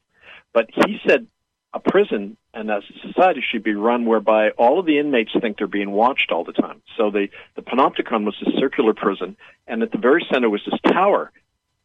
[0.53, 1.27] But he said
[1.73, 5.67] a prison and a society should be run whereby all of the inmates think they're
[5.67, 6.81] being watched all the time.
[6.97, 9.35] So the, the panopticon was a circular prison,
[9.67, 11.31] and at the very center was this tower.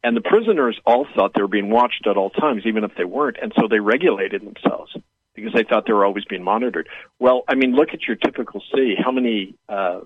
[0.04, 3.04] And the prisoners all thought they were being watched at all times, even if they
[3.04, 3.38] weren't.
[3.40, 4.96] And so they regulated themselves
[5.34, 6.88] because they thought they were always being monitored.
[7.18, 8.94] Well, I mean, look at your typical city.
[8.96, 10.00] How many, uh,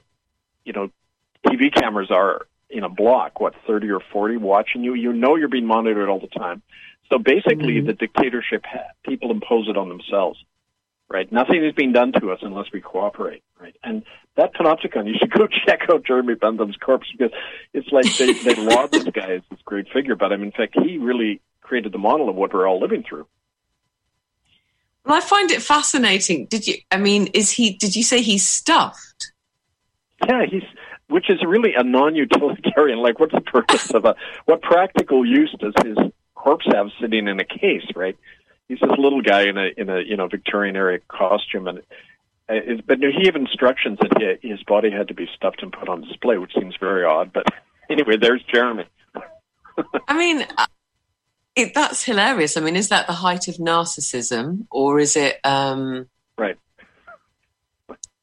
[0.65, 0.91] you know,
[1.47, 3.41] TV cameras are in a block?
[3.41, 4.95] What, 30 or 40 watching you?
[4.95, 6.63] You know you're being monitored all the time.
[7.11, 7.87] So basically, mm-hmm.
[7.87, 10.43] the dictatorship, ha- people impose it on themselves,
[11.11, 11.31] right?
[11.31, 13.77] Nothing is being done to us unless we cooperate, right?
[13.85, 14.03] And
[14.37, 17.33] that panopticon, you should go check out Jeremy Bentham's corpse because
[17.75, 20.53] it's like they, they laud this guy as this great figure, but I mean, in
[20.53, 23.27] fact, he really created the model of what we're all living through.
[25.05, 26.47] Well, I find it fascinating.
[26.47, 26.77] Did you?
[26.91, 27.73] I mean, is he?
[27.75, 29.33] Did you say he's stuffed?
[30.29, 30.63] Yeah, he's
[31.13, 32.99] which is really a non-utilitarian.
[32.99, 35.97] Like, what's the purpose of a what practical use does his
[36.35, 37.87] corpse have sitting in a case?
[37.95, 38.17] Right?
[38.69, 41.83] He's this little guy in a in a you know Victorian era costume, and
[42.49, 45.73] uh, is, but he have instructions that he, his body had to be stuffed and
[45.73, 47.33] put on display, which seems very odd.
[47.33, 47.47] But
[47.91, 48.87] anyway, there's Jeremy.
[50.09, 50.67] I mean, uh,
[51.55, 52.57] it, that's hilarious.
[52.57, 55.39] I mean, is that the height of narcissism, or is it?
[55.45, 56.57] Um, right.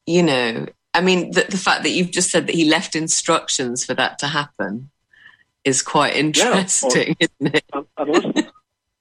[0.06, 3.86] You know, I mean, the, the fact that you've just said that he left instructions
[3.86, 4.90] for that to happen
[5.64, 7.66] is quite interesting, yeah, isn't it?
[7.98, 8.26] Unless,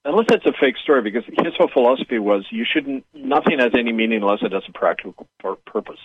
[0.04, 3.92] unless it's a fake story, because his whole philosophy was you shouldn't, nothing has any
[3.92, 5.26] meaning unless it has a practical
[5.66, 6.00] purpose,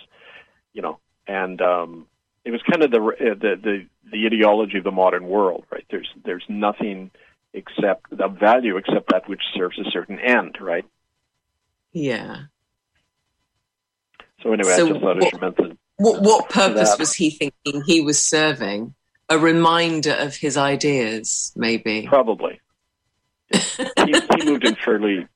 [0.72, 2.06] you know, and, um,
[2.44, 2.98] it was kind of the,
[3.40, 5.84] the, the, the ideology of the modern world, right?
[5.90, 7.10] There's, there's nothing
[7.54, 10.84] except the value except that which serves a certain end, right?
[11.92, 12.42] Yeah.
[14.44, 16.98] So anyway, So I just thought what- it meant to What what purpose that.
[16.98, 18.94] was he thinking he was serving?
[19.30, 22.06] A reminder of his ideas, maybe.
[22.06, 22.60] Probably.
[23.50, 23.60] he,
[24.04, 25.26] he moved in fairly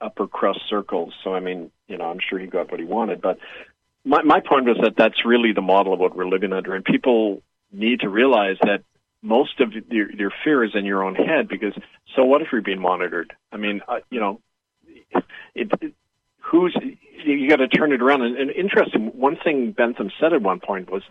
[0.00, 3.20] upper crust circles, so I mean, you know, I'm sure he got what he wanted.
[3.20, 3.38] But
[4.04, 6.84] my my point was that that's really the model of what we're living under, and
[6.84, 8.82] people need to realize that
[9.22, 11.46] most of your, your fear is in your own head.
[11.46, 11.74] Because
[12.16, 13.32] so what if you're being monitored?
[13.52, 14.40] I mean, uh, you know,
[15.54, 15.94] it, it,
[16.50, 16.76] who's
[17.24, 18.22] you, got to turn it around.
[18.22, 21.02] And, and interesting, one thing Bentham said at one point was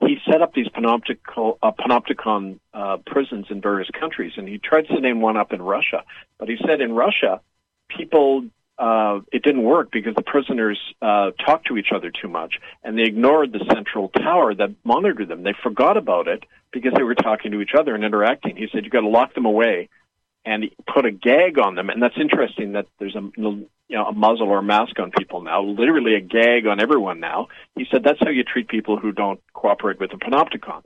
[0.00, 4.86] he set up these panoptical uh, panopticon uh, prisons in various countries, and he tried
[4.88, 6.04] to name one up in Russia.
[6.38, 7.40] But he said in Russia,
[7.88, 8.46] people
[8.78, 12.96] uh, it didn't work because the prisoners uh, talked to each other too much, and
[12.96, 15.42] they ignored the central tower that monitored them.
[15.42, 18.56] They forgot about it because they were talking to each other and interacting.
[18.56, 19.88] He said you got to lock them away
[20.44, 21.90] and put a gag on them.
[21.90, 23.30] And that's interesting that there's a
[23.88, 27.20] you know a muzzle or a mask on people now, literally a gag on everyone
[27.20, 27.48] now.
[27.76, 30.82] He said that's how you treat people who don't cooperate with the panopticon.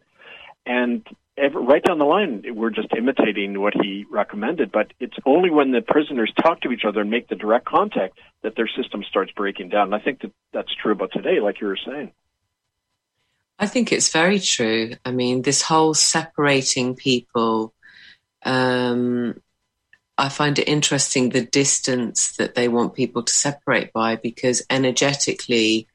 [0.64, 4.70] And ever, right down the line, we're just imitating what he recommended.
[4.70, 8.18] But it's only when the prisoners talk to each other and make the direct contact
[8.42, 9.92] that their system starts breaking down.
[9.92, 12.12] And I think that that's true about today, like you were saying.
[13.58, 14.92] I think it's very true.
[15.04, 17.72] I mean, this whole separating people,
[18.44, 19.40] um,
[20.18, 25.88] I find it interesting the distance that they want people to separate by because energetically,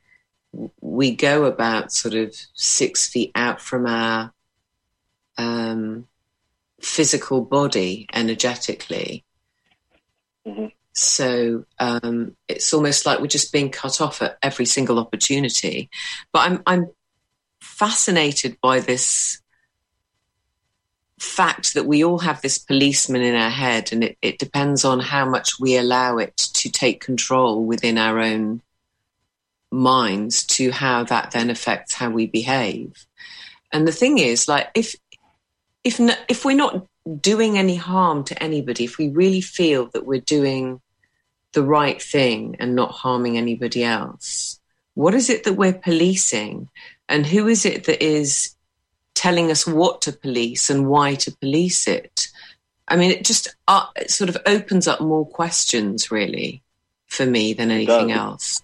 [0.82, 4.34] we go about sort of six feet out from our
[5.38, 6.08] um,
[6.82, 9.23] physical body energetically.
[10.45, 10.67] Mm-hmm.
[10.93, 15.91] So um, it's almost like we're just being cut off at every single opportunity.
[16.34, 16.89] But I'm I'm
[17.62, 19.41] fascinated by this
[21.19, 24.99] fact that we all have this policeman in our head, and it, it depends on
[24.99, 28.62] how much we allow it to take control within our own
[29.71, 33.06] minds to how that then affects how we behave.
[33.71, 34.95] And the thing is, like, if
[35.84, 35.99] if
[36.30, 36.86] if we're not
[37.21, 40.82] doing any harm to anybody, if we really feel that we're doing
[41.53, 44.60] the right thing and not harming anybody else,
[44.93, 46.69] what is it that we're policing,
[47.10, 48.56] and who is it that is
[49.17, 52.27] telling us what to police and why to police it?
[52.88, 56.62] I mean, it just uh, it sort of opens up more questions, really,
[57.08, 58.62] for me than anything else.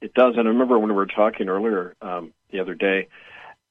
[0.00, 0.34] It does.
[0.36, 3.08] And I remember when we were talking earlier um, the other day,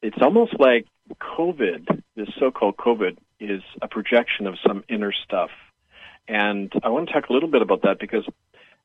[0.01, 0.85] it's almost like
[1.21, 5.49] COVID, this so called COVID, is a projection of some inner stuff.
[6.27, 8.25] And I want to talk a little bit about that because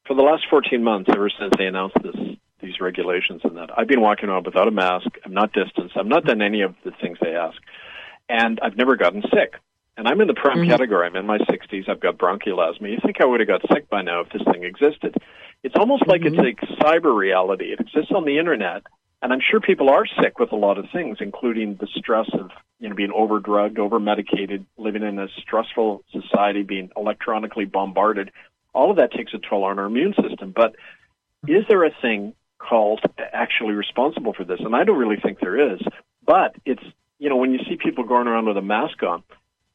[0.07, 2.17] for the last 14 months, ever since they announced this,
[2.61, 5.07] these regulations and that, I've been walking around without a mask.
[5.25, 5.97] I'm not distanced.
[5.97, 7.57] I've not done any of the things they ask.
[8.29, 9.55] And I've never gotten sick.
[9.97, 10.69] And I'm in the prime Mhm.
[10.69, 11.07] category.
[11.07, 11.89] I'm in my 60s.
[11.89, 12.89] I've got bronchial asthma.
[12.89, 15.17] You think I would have got sick by now if this thing existed?
[15.65, 17.73] It's almost like it's a cyber reality.
[17.73, 18.85] It exists on the internet,
[19.23, 22.53] and I'm sure people are sick with a lot of things, including the stress of
[22.79, 28.31] you know being overdrugged, over medicated, living in a stressful society, being electronically bombarded.
[28.73, 30.53] All of that takes a toll on our immune system.
[30.55, 30.77] But
[31.49, 33.01] is there a thing called
[33.33, 34.61] actually responsible for this?
[34.61, 35.81] And I don't really think there is.
[36.25, 36.83] But it's
[37.19, 39.23] you know when you see people going around with a mask on,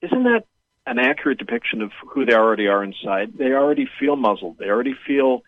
[0.01, 0.45] isn't that
[0.85, 3.33] an accurate depiction of who they already are inside?
[3.37, 4.57] They already feel muzzled.
[4.57, 5.43] They already feel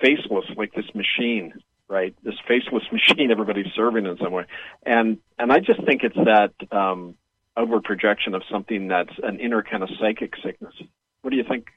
[0.00, 1.52] faceless, like this machine,
[1.88, 2.14] right?
[2.22, 4.46] This faceless machine everybody's serving in some way.
[4.84, 7.14] And and I just think it's that um,
[7.56, 10.74] outward projection of something that's an inner kind of psychic sickness.
[11.22, 11.68] What do you think?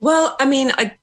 [0.00, 0.96] Well, I mean, I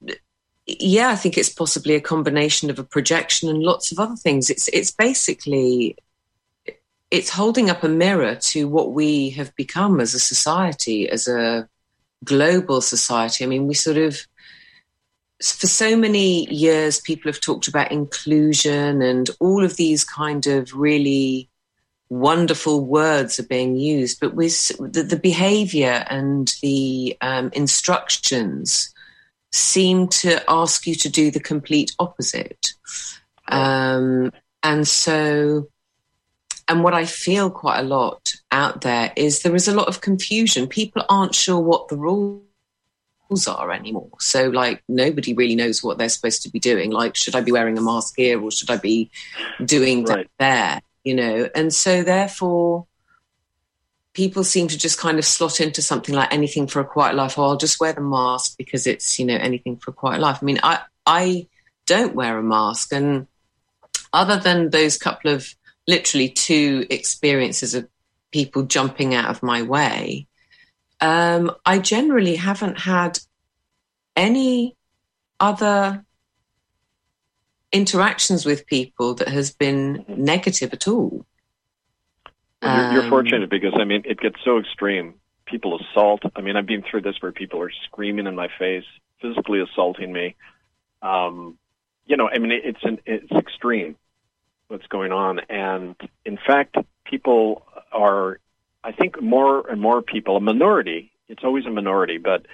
[0.65, 4.49] yeah, I think it's possibly a combination of a projection and lots of other things.
[4.49, 5.97] It's it's basically
[7.11, 11.67] it's holding up a mirror to what we have become as a society, as a
[12.23, 13.43] global society.
[13.43, 14.25] I mean, we sort of
[15.43, 20.73] for so many years people have talked about inclusion and all of these kind of
[20.73, 21.49] really
[22.07, 28.92] wonderful words are being used, but with the, the behavior and the um, instructions
[29.53, 32.73] seem to ask you to do the complete opposite.
[33.47, 34.31] Um,
[34.63, 35.67] and so,
[36.67, 40.01] and what I feel quite a lot out there is there is a lot of
[40.01, 40.67] confusion.
[40.67, 42.41] People aren't sure what the rules
[43.47, 44.09] are anymore.
[44.19, 46.89] So, like, nobody really knows what they're supposed to be doing.
[46.89, 49.11] Like, should I be wearing a mask here or should I be
[49.63, 50.81] doing that there?
[51.03, 52.87] You know, and so therefore,
[54.13, 57.37] people seem to just kind of slot into something like anything for a quiet life.
[57.37, 60.39] Or I'll just wear the mask because it's you know anything for a quiet life.
[60.41, 61.47] I mean, I I
[61.85, 63.27] don't wear a mask, and
[64.11, 65.53] other than those couple of
[65.87, 67.87] literally two experiences of
[68.31, 70.27] people jumping out of my way,
[71.01, 73.19] um, I generally haven't had
[74.15, 74.75] any
[75.39, 76.05] other
[77.71, 81.25] interactions with people that has been negative at all.
[82.63, 85.15] Well, you're, you're um, fortunate because I mean it gets so extreme.
[85.45, 86.23] People assault.
[86.35, 88.85] I mean, I've been through this where people are screaming in my face,
[89.21, 90.35] physically assaulting me.
[91.01, 91.57] Um,
[92.05, 93.97] you know, I mean, it's an, it's extreme
[94.67, 95.95] what's going on, and
[96.25, 98.39] in fact, people are.
[98.85, 101.11] I think more and more people, a minority.
[101.29, 102.45] It's always a minority, but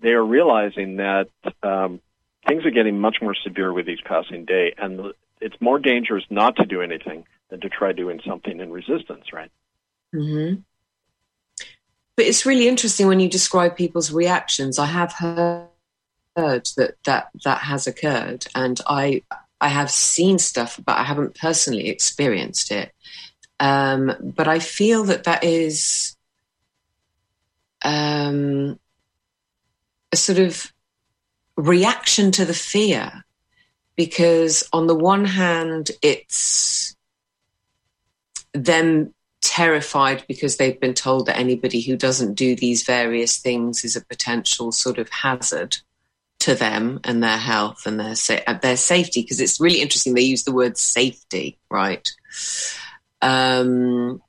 [0.00, 1.28] they are realizing that
[1.62, 2.00] um,
[2.46, 6.56] things are getting much more severe with each passing day, and it's more dangerous not
[6.56, 9.50] to do anything than to try doing something in resistance, right?
[10.14, 10.60] Mm-hmm.
[12.16, 14.78] But it's really interesting when you describe people's reactions.
[14.78, 15.68] I have heard
[16.36, 19.22] that that that has occurred, and I
[19.60, 22.92] I have seen stuff, but I haven't personally experienced it.
[23.58, 26.16] Um, but I feel that that is
[27.84, 28.78] um,
[30.12, 30.72] a sort of
[31.56, 33.24] reaction to the fear
[33.96, 36.96] because on the one hand it's
[38.52, 43.96] them terrified because they've been told that anybody who doesn't do these various things is
[43.96, 45.78] a potential sort of hazard
[46.40, 50.14] to them and their health and their sa- uh, their safety because it's really interesting
[50.14, 52.10] they use the word safety right
[53.22, 54.22] um,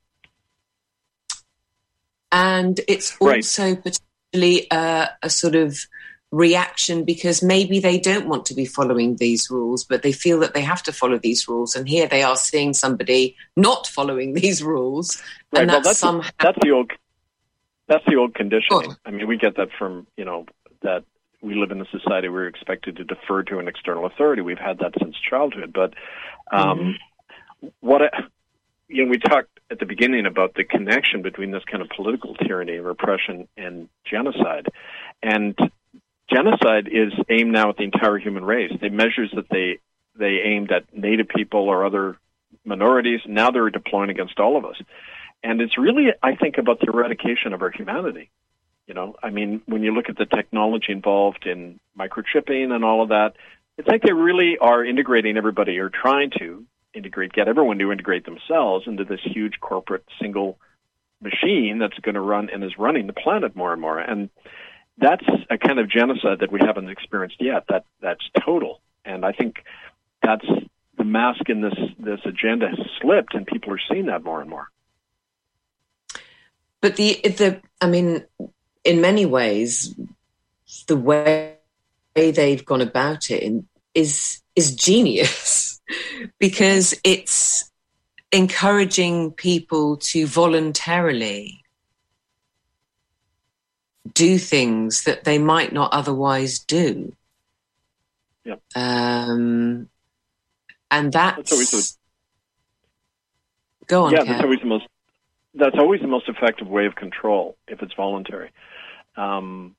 [2.30, 3.82] and it's also right.
[3.82, 5.78] particularly uh, a sort of
[6.32, 10.54] reaction because maybe they don't want to be following these rules, but they feel that
[10.54, 11.76] they have to follow these rules.
[11.76, 15.22] And here they are seeing somebody not following these rules,
[15.52, 15.62] right.
[15.62, 16.90] and well, that's, that's somehow that's the old
[17.86, 18.96] that's the old conditioning.
[19.04, 20.46] I mean, we get that from you know
[20.82, 21.04] that
[21.42, 24.42] we live in a society where we're expected to defer to an external authority.
[24.42, 25.92] We've had that since childhood, but
[26.50, 26.96] um,
[27.60, 27.68] mm-hmm.
[27.80, 28.10] what I,
[28.88, 32.34] you know, we talked at the beginning about the connection between this kind of political
[32.34, 34.68] tyranny, and repression, and genocide,
[35.22, 35.58] and
[36.32, 38.72] genocide is aimed now at the entire human race.
[38.80, 39.78] The measures that they
[40.14, 42.18] they aimed at native people or other
[42.64, 44.76] minorities, now they're deploying against all of us.
[45.42, 48.30] And it's really, I think, about the eradication of our humanity.
[48.86, 53.02] You know, I mean, when you look at the technology involved in microchipping and all
[53.02, 53.34] of that,
[53.78, 58.24] it's like they really are integrating everybody or trying to integrate, get everyone to integrate
[58.24, 60.58] themselves into this huge corporate single
[61.22, 63.98] machine that's going to run and is running the planet more and more.
[63.98, 64.28] And
[64.98, 67.64] that's a kind of genocide that we haven't experienced yet.
[67.68, 69.64] That that's total, and I think
[70.22, 70.46] that's
[70.96, 74.50] the mask in this this agenda has slipped, and people are seeing that more and
[74.50, 74.68] more.
[76.80, 78.24] But the the I mean,
[78.84, 79.94] in many ways,
[80.86, 81.56] the way
[82.14, 85.80] they've gone about it in, is is genius
[86.38, 87.70] because it's
[88.32, 91.61] encouraging people to voluntarily
[94.12, 97.14] do things that they might not otherwise do.
[98.44, 98.56] Yeah.
[98.74, 99.88] Um,
[100.90, 101.96] and that's, that's always the,
[103.86, 104.12] go on.
[104.12, 104.86] Yeah, that's always the most.
[105.54, 108.50] That's always the most effective way of control if it's voluntary.
[109.16, 109.76] Um,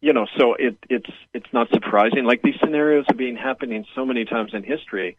[0.00, 2.24] you know, so it, it's it's not surprising.
[2.24, 5.16] Like these scenarios have been happening so many times in history.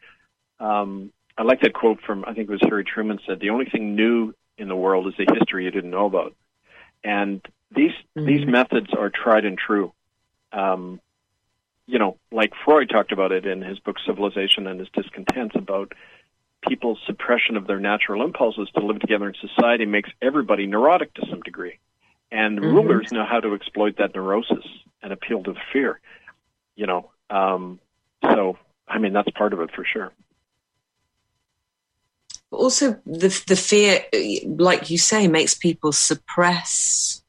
[0.60, 3.66] Um, I like that quote from I think it was Harry Truman said, "The only
[3.66, 6.36] thing new in the world is the history you didn't know about."
[7.04, 7.42] And
[7.76, 8.26] these mm-hmm.
[8.26, 9.94] these methods are tried and true.
[10.52, 11.00] Um,
[11.86, 15.94] you know, like Freud talked about it in his book Civilization and His Discontents about
[16.68, 21.26] people's suppression of their natural impulses to live together in society makes everybody neurotic to
[21.30, 21.80] some degree.
[22.32, 22.74] And mm-hmm.
[22.74, 24.66] rulers know how to exploit that neurosis
[25.02, 26.00] and appeal to the fear.
[26.76, 27.80] You know, um,
[28.24, 28.58] so
[28.88, 30.12] I mean that's part of it for sure.
[32.52, 34.06] Also, the the fear,
[34.46, 37.23] like you say, makes people suppress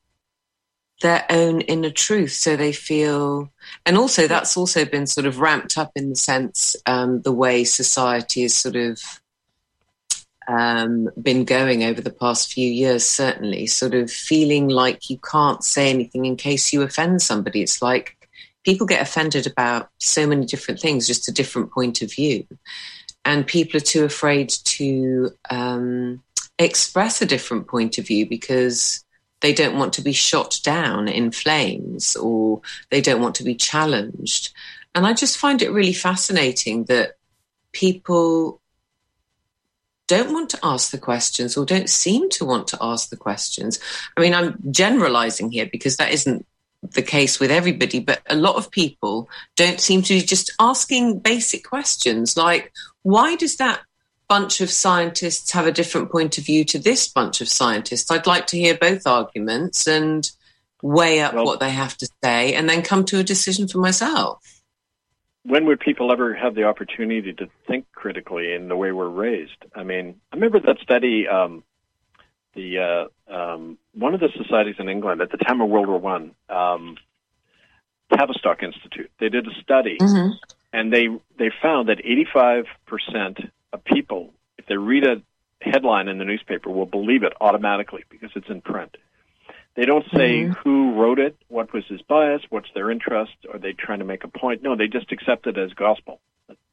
[1.05, 3.51] their own inner truth so they feel
[3.85, 7.63] and also that's also been sort of ramped up in the sense um, the way
[7.63, 8.99] society has sort of
[10.49, 13.67] um, been going over the past few years certainly.
[13.67, 17.63] Sort of feeling like you can't say anything in case you offend somebody.
[17.63, 18.17] It's like
[18.65, 22.47] people get offended about so many different things just a different point of view.
[23.25, 26.23] And people are too afraid to um,
[26.59, 29.03] express a different point of view because
[29.41, 33.55] they don't want to be shot down in flames or they don't want to be
[33.55, 34.53] challenged.
[34.95, 37.16] And I just find it really fascinating that
[37.72, 38.61] people
[40.07, 43.80] don't want to ask the questions or don't seem to want to ask the questions.
[44.16, 46.47] I mean, I'm generalizing here because that isn't
[46.93, 51.20] the case with everybody, but a lot of people don't seem to be just asking
[51.20, 52.72] basic questions like,
[53.03, 53.80] why does that
[54.29, 58.11] bunch of scientists have a different point of view to this bunch of scientists?
[58.11, 60.31] I'd like to hear both arguments and
[60.83, 63.79] weigh up well, what they have to say and then come to a decision for
[63.79, 64.62] myself.
[65.43, 69.64] When would people ever have the opportunity to think critically in the way we're raised?
[69.75, 71.64] I mean, I remember that study, um,
[72.55, 75.99] the uh, um, one of the societies in England at the time of World War
[75.99, 76.97] One, um,
[78.14, 79.11] Tavistock Institute.
[79.20, 80.33] They did a study, mm-hmm.
[80.72, 81.09] and they
[81.39, 83.39] they found that 85 percent
[83.75, 85.22] of people, if they read a
[85.61, 88.97] headline in the newspaper, will believe it automatically because it's in print.
[89.77, 90.53] They don't say mm-hmm.
[90.53, 94.22] who wrote it, what was his bias, what's their interest, are they trying to make
[94.22, 94.62] a point?
[94.62, 96.20] No, they just accept it as gospel.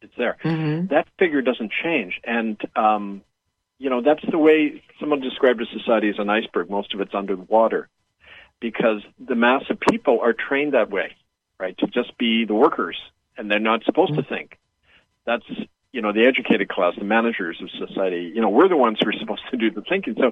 [0.01, 0.37] It's there.
[0.43, 0.87] Mm-hmm.
[0.87, 3.21] That figure doesn't change, and um,
[3.77, 6.69] you know that's the way someone described a society as an iceberg.
[6.69, 7.87] Most of it's under the water
[8.59, 11.15] because the mass of people are trained that way,
[11.59, 11.77] right?
[11.77, 12.97] To just be the workers,
[13.37, 14.21] and they're not supposed mm-hmm.
[14.21, 14.57] to think.
[15.25, 15.45] That's
[15.91, 18.31] you know the educated class, the managers of society.
[18.33, 20.15] You know we're the ones who are supposed to do the thinking.
[20.17, 20.31] So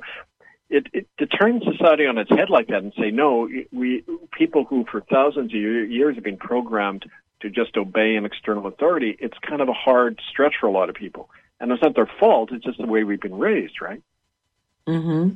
[0.70, 4.66] it, it to turn society on its head like that and say no, we people
[4.66, 7.06] who for thousands of years have been programmed
[7.42, 10.90] to just obey an external authority, it's kind of a hard stretch for a lot
[10.90, 11.30] of people.
[11.60, 14.02] And it's not their fault; it's just the way we've been raised, right?
[14.88, 15.30] Hmm.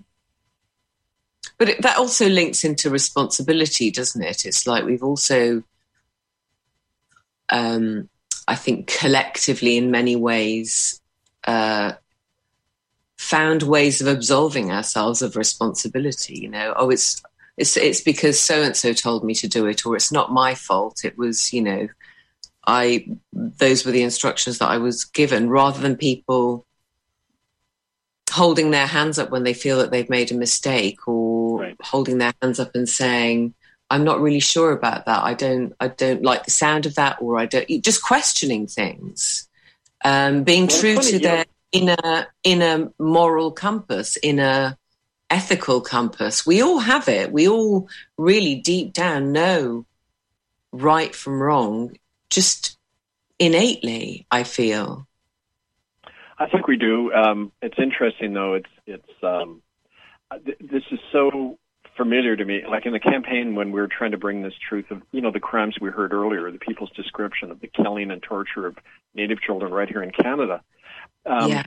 [1.58, 4.46] But it, that also links into responsibility, doesn't it?
[4.46, 5.64] It's like we've also,
[7.50, 8.10] um,
[8.48, 11.02] I think, collectively, in many ways,
[11.46, 11.94] uh,
[13.18, 16.40] found ways of absolving ourselves of responsibility.
[16.40, 17.22] You know, oh, it's
[17.58, 20.56] it's it's because so and so told me to do it, or it's not my
[20.56, 21.06] fault.
[21.06, 21.88] It was, you know,
[22.68, 26.66] I those were the instructions that I was given, rather than people
[28.32, 31.78] holding their hands up when they feel that they've made a mistake, or right.
[31.82, 33.54] holding their hands up and saying,
[33.90, 35.24] "I'm not really sure about that.
[35.24, 39.48] I don't I don't like the sound of that," or I don't just questioning things,
[40.04, 44.78] um, being well, true to their inner inner moral compass, inner
[45.30, 46.46] ethical compass.
[46.46, 47.32] We all have it.
[47.32, 49.86] We all really deep down know
[50.72, 51.98] right from wrong,
[52.30, 52.78] just
[53.40, 54.26] innately.
[54.32, 55.08] I feel.
[56.38, 57.14] I think we do.
[57.14, 58.54] Um, it's interesting, though.
[58.54, 59.62] It's it's um,
[60.46, 61.58] th- this is so
[61.98, 62.62] familiar to me.
[62.68, 65.32] Like in the campaign when we were trying to bring this truth of you know
[65.32, 68.78] the crimes we heard earlier, the people's description of the killing and torture of
[69.16, 70.62] Native children right here in Canada.
[71.26, 71.64] Um, yeah.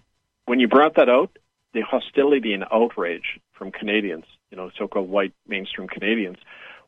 [0.46, 1.36] When you brought that out,
[1.74, 6.38] the hostility and outrage from Canadians, you know, so-called white mainstream Canadians,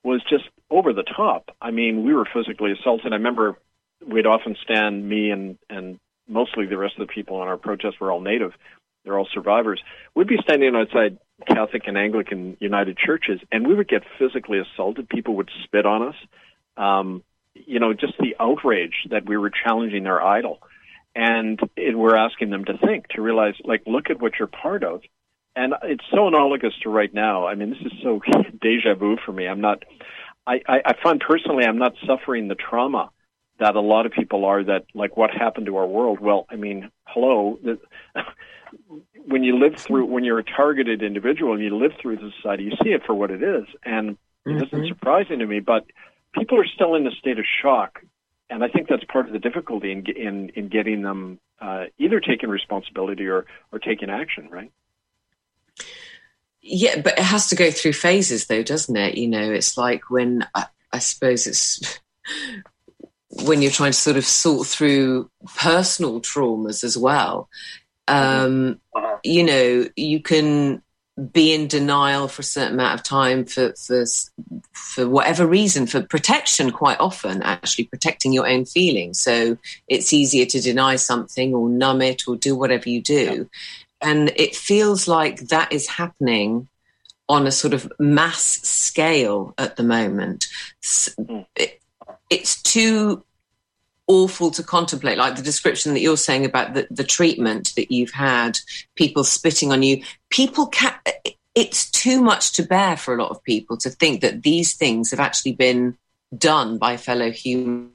[0.03, 1.51] was just over the top.
[1.61, 3.13] I mean, we were physically assaulted.
[3.13, 3.59] I remember
[4.07, 8.01] we'd often stand, me and and mostly the rest of the people on our protests
[8.01, 8.53] were all native.
[9.05, 9.83] They're all survivors.
[10.15, 15.09] We'd be standing outside Catholic and Anglican United churches, and we would get physically assaulted.
[15.09, 16.15] People would spit on us.
[16.77, 17.23] Um,
[17.55, 20.61] you know, just the outrage that we were challenging their idol
[21.19, 24.85] and it, we're asking them to think, to realize, like, look at what you're part
[24.85, 25.03] of.
[25.57, 27.49] And it's so analogous to right now.
[27.49, 28.21] I mean, this is so
[28.61, 29.49] deja vu for me.
[29.49, 29.83] I'm not,
[30.47, 33.11] I, I, I find personally, I'm not suffering the trauma
[33.59, 36.21] that a lot of people are that, like, what happened to our world?
[36.21, 37.59] Well, I mean, hello.
[37.65, 37.81] The,
[39.27, 42.65] when you live through, when you're a targeted individual and you live through the society,
[42.65, 43.65] you see it for what it is.
[43.85, 44.17] And
[44.47, 44.59] mm-hmm.
[44.59, 45.85] it isn't surprising to me, but
[46.35, 48.01] people are still in a state of shock
[48.51, 52.21] and I think that's part of the difficulty in in, in getting them uh, either
[52.21, 54.73] taking responsibility or or taking action, right?
[56.61, 59.17] Yeah, but it has to go through phases, though, doesn't it?
[59.17, 62.01] You know, it's like when I, I suppose it's
[63.45, 67.49] when you're trying to sort of sort through personal traumas as well.
[68.09, 68.81] Um,
[69.25, 70.83] you know, you can
[71.33, 74.05] be in denial for a certain amount of time for, for
[74.73, 79.59] for whatever reason for protection quite often actually protecting your own feelings so
[79.89, 83.49] it's easier to deny something or numb it or do whatever you do
[84.01, 84.09] yeah.
[84.09, 86.69] and it feels like that is happening
[87.29, 90.47] on a sort of mass scale at the moment
[90.85, 91.45] mm.
[91.57, 91.81] it,
[92.31, 93.25] it's too
[94.09, 98.11] awful to contemplate, like the description that you're saying about the, the treatment that you've
[98.11, 98.59] had,
[98.97, 100.03] people spitting on you.
[100.31, 100.95] People can
[101.55, 105.11] it's too much to bear for a lot of people to think that these things
[105.11, 105.97] have actually been
[106.37, 107.91] done by fellow human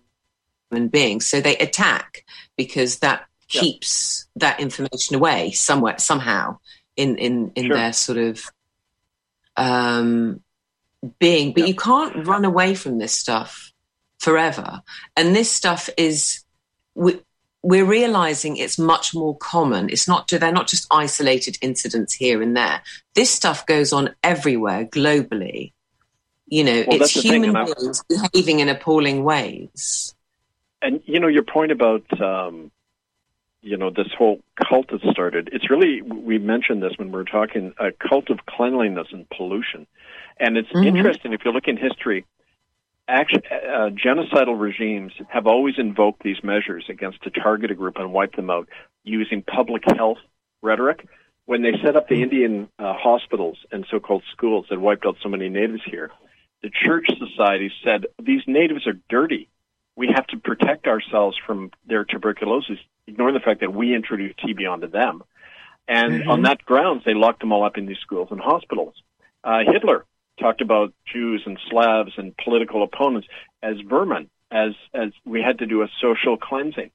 [0.90, 1.28] beings.
[1.28, 2.26] So they attack
[2.58, 3.62] because that yeah.
[3.62, 6.60] keeps that information away somewhere, somehow
[6.98, 7.76] in, in, in sure.
[7.76, 8.44] their sort of
[9.56, 10.42] um,
[11.20, 11.54] being.
[11.54, 11.68] But yeah.
[11.68, 13.73] you can't run away from this stuff
[14.24, 14.82] forever.
[15.18, 16.44] And this stuff is,
[16.96, 19.90] we're realizing it's much more common.
[19.90, 22.82] It's not, they're not just isolated incidents here and there.
[23.16, 25.74] This stuff goes on everywhere globally.
[26.48, 30.14] You know, Well, it's that's the thing, human beings behaving in appalling ways.
[30.82, 32.70] And you know your point about um,
[33.62, 35.50] you know this whole cult that started.
[35.54, 39.88] It's really we mentioned this when we were talking a cult of cleanliness and pollution,
[40.40, 40.86] and it's Mhm.
[40.86, 42.26] interesting if you look in history.
[43.08, 48.36] Actually, uh, genocidal regimes have always invoked these measures against a targeted group and wiped
[48.36, 48.70] them out
[49.04, 50.20] using public health
[50.62, 51.08] rhetoric.
[51.46, 55.28] When they set up the Indian uh, hospitals and so-called schools that wiped out so
[55.28, 56.12] many natives here,
[56.62, 59.50] the church society said these natives are dirty
[59.96, 62.78] we have to protect ourselves from their tuberculosis,
[63.08, 65.24] ignoring the fact that we introduced TB onto them.
[65.88, 66.30] And Mhm.
[66.30, 69.02] on that grounds, they locked them all up in these schools and hospitals.
[69.44, 70.06] Uh, Hitler
[70.40, 73.28] talked about Jews and Slavs and political opponents
[73.62, 76.92] as vermin, as as we had to do a social cleansing.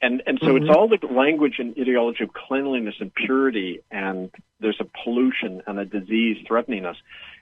[0.00, 0.74] And and so it's Mhm.
[0.76, 4.30] all the language and ideology of cleanliness and purity, and
[4.60, 6.96] there's a pollution and a disease threatening us.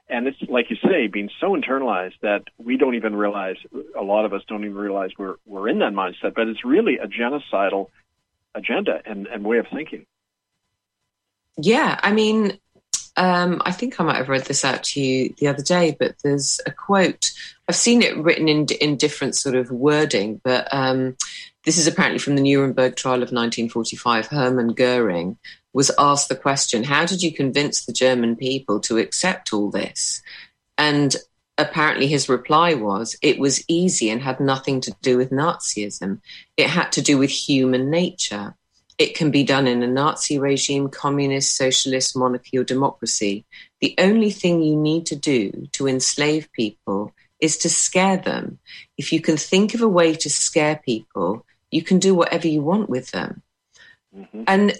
[0.09, 3.57] And it's like you say, being so internalized that we don't even realize.
[3.99, 6.35] A lot of us don't even realize we're we're in that mindset.
[6.35, 7.89] But it's really a genocidal
[8.55, 10.07] agenda and, and way of thinking.
[11.59, 12.59] Yeah, I mean,
[13.17, 16.17] um, I think I might have read this out to you the other day, but
[16.23, 17.33] there's a quote.
[17.69, 21.17] I've seen it written in in different sort of wording, but um,
[21.65, 24.27] this is apparently from the Nuremberg trial of 1945.
[24.27, 25.39] Hermann Goering
[25.73, 30.23] was asked the question, "How did you convince the German people to accept all this?"
[30.77, 31.17] And
[31.57, 36.21] apparently his reply was, "It was easy and had nothing to do with Nazism.
[36.59, 38.57] It had to do with human nature."
[38.99, 43.45] It can be done in a Nazi regime, communist, socialist, monarchy, or democracy.
[43.81, 48.59] The only thing you need to do to enslave people is to scare them.
[48.97, 52.63] If you can think of a way to scare people, you can do whatever you
[52.63, 53.43] want with them.
[54.17, 54.45] Mm-hmm.
[54.47, 54.73] And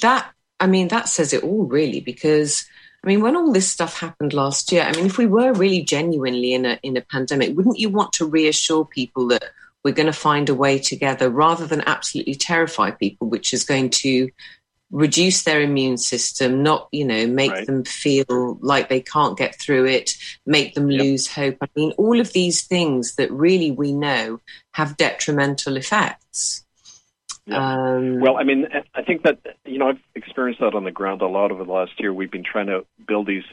[0.00, 0.30] that,
[0.60, 2.64] I mean, that says it all, really, because.
[3.02, 5.82] I mean, when all this stuff happened last year, I mean, if we were really
[5.82, 9.44] genuinely in a in a pandemic, wouldn't you want to reassure people that
[9.84, 13.90] we're going to find a way together rather than absolutely terrify people, which is going
[13.90, 14.30] to
[14.90, 17.66] reduce their immune system, not, you know, make Right.
[17.66, 20.14] them feel like they can't get through it,
[20.46, 21.56] make them lose hope.
[21.60, 24.40] I mean, all of these things that really we know
[24.72, 26.64] have detrimental effects.
[27.50, 31.20] Um, Well, I mean, I think that you know I've experienced that on the ground
[31.20, 32.12] a lot over the last year.
[32.12, 33.44] We've been trying to build these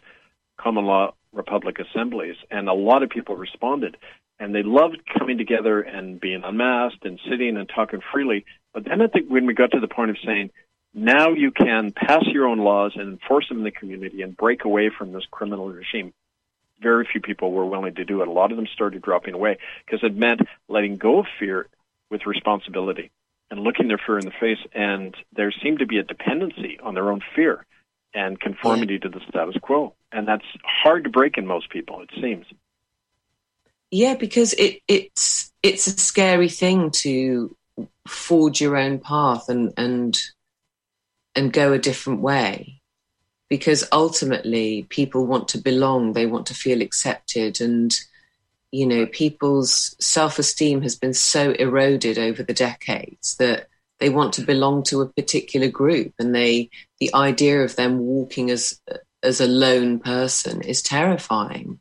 [0.57, 3.97] common law republic assemblies, and a lot of people responded,
[4.39, 8.45] and they loved coming together and being unmasked and sitting and talking freely.
[8.73, 10.51] But then I think when we got to the point of saying,
[10.93, 14.65] now you can pass your own laws and enforce them in the community and break
[14.65, 16.13] away from this criminal regime.
[16.81, 18.27] Very few people were willing to do it.
[18.27, 21.67] A lot of them started dropping away because it meant letting go of fear
[22.09, 23.11] with responsibility
[23.49, 24.57] and looking their fear in the face.
[24.73, 27.65] And there seemed to be a dependency on their own fear
[28.13, 29.93] and conformity to the status quo.
[30.11, 32.45] And that's hard to break in most people, it seems.
[33.89, 37.55] Yeah, because it it's it's a scary thing to
[38.07, 40.17] forge your own path and and
[41.35, 42.81] and go a different way.
[43.49, 47.99] Because ultimately people want to belong, they want to feel accepted and
[48.71, 53.67] you know, people's self esteem has been so eroded over the decades that
[54.01, 58.51] they want to belong to a particular group and they the idea of them walking
[58.51, 58.81] as
[59.23, 61.79] as a lone person is terrifying.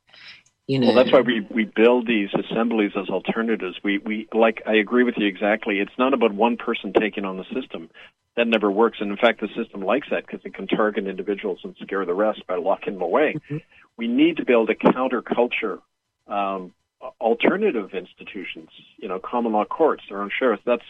[0.67, 3.81] You know Well, that's why we, we build these assemblies as alternatives.
[3.83, 5.81] We, we, like, I agree with you exactly.
[5.81, 7.91] It's not about one person taking on the system.
[8.37, 8.99] That never works.
[9.01, 12.15] And in fact, the system likes that because it can target individuals and scare the
[12.15, 13.35] rest by locking them away.
[13.97, 15.81] We need to build a counterculture,
[16.29, 16.73] um,
[17.21, 20.63] alternative institutions, you know, common law courts, their own sheriffs.
[20.65, 20.85] That's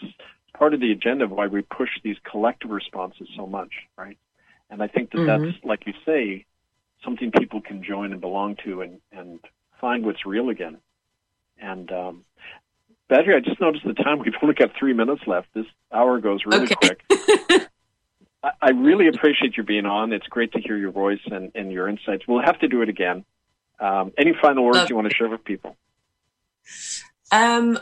[0.53, 4.17] part of the agenda of why we push these collective responses so much, right?
[4.69, 5.25] And I think that Mhm.
[5.25, 6.45] that's, like you say,
[7.03, 9.39] something people can join and belong to and, and
[9.79, 10.77] find what's real again.
[11.59, 12.25] And um,
[13.09, 14.19] Badri, I just noticed the time.
[14.25, 15.47] We've only got three minutes left.
[15.53, 17.01] This hour goes really quick.
[18.43, 20.13] I, I really appreciate you being on.
[20.13, 22.27] It's great to hear your voice and, and your insights.
[22.27, 23.25] We'll have to do it again.
[23.79, 25.75] Um, any final words you want to share with people?
[27.31, 27.79] Um,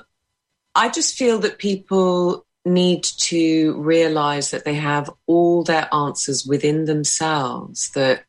[0.73, 6.85] I just feel that people need to realize that they have all their answers within
[6.85, 8.23] themselves, that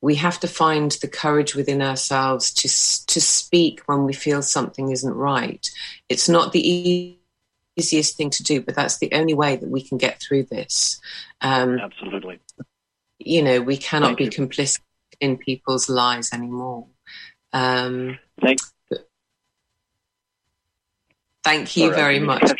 [0.00, 2.68] we have to find the courage within ourselves to,
[3.06, 5.66] to speak when we feel something isn't right.
[6.08, 7.18] It's not the
[7.76, 11.00] easiest thing to do, but that's the only way that we can get through this.
[11.40, 12.40] Um, Absolutely.
[13.18, 14.30] you know, we cannot Thank be you.
[14.30, 14.80] complicit
[15.20, 16.86] in people's lies anymore.
[17.52, 18.58] Um, Thank,
[21.44, 22.52] thank you Sorry, very much.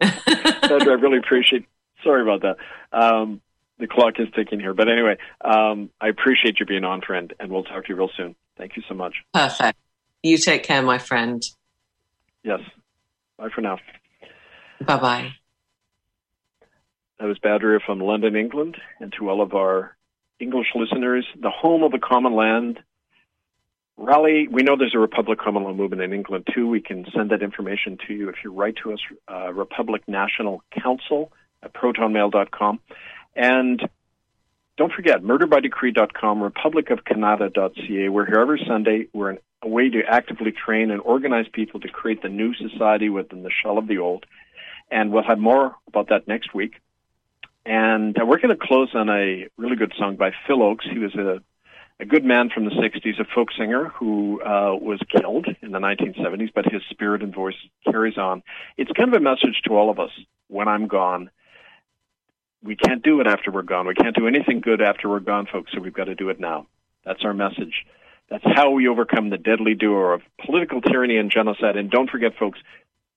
[0.02, 1.66] Sandra, I really appreciate.
[2.04, 2.56] Sorry about that.
[2.96, 3.40] Um,
[3.78, 7.50] the clock is ticking here, but anyway, um, I appreciate you being on, friend, and
[7.50, 8.34] we'll talk to you real soon.
[8.56, 9.14] Thank you so much.
[9.32, 9.78] Perfect.
[10.22, 11.42] You take care, my friend.
[12.42, 12.60] Yes.
[13.36, 13.78] Bye for now.
[14.84, 15.32] Bye bye.
[17.18, 19.96] That was Badria from London, England, and to all of our
[20.40, 22.80] English listeners, the home of the common land.
[23.98, 26.68] Raleigh, we know there's a Republic Common Law movement in England too.
[26.68, 30.62] We can send that information to you if you write to us, uh, Republic National
[30.70, 31.32] Council
[31.64, 32.78] at protonmail.com.
[33.34, 33.88] And
[34.76, 38.08] don't forget, murderbydecree.com, republicofcanada.ca.
[38.08, 39.08] We're here every Sunday.
[39.12, 43.08] We're an, a way to actively train and organize people to create the new society
[43.08, 44.26] within the shell of the old.
[44.92, 46.74] And we'll have more about that next week.
[47.66, 50.88] And uh, we're going to close on a really good song by Phil Ochs.
[50.88, 51.42] He was a,
[52.00, 55.80] a good man from the 60s, a folk singer who uh, was killed in the
[55.80, 58.42] 1970s, but his spirit and voice carries on.
[58.76, 60.10] It's kind of a message to all of us
[60.46, 61.30] when I'm gone.
[62.62, 63.86] We can't do it after we're gone.
[63.86, 66.38] We can't do anything good after we're gone, folks, so we've got to do it
[66.38, 66.66] now.
[67.04, 67.84] That's our message.
[68.30, 71.76] That's how we overcome the deadly duo of political tyranny and genocide.
[71.76, 72.58] And don't forget, folks,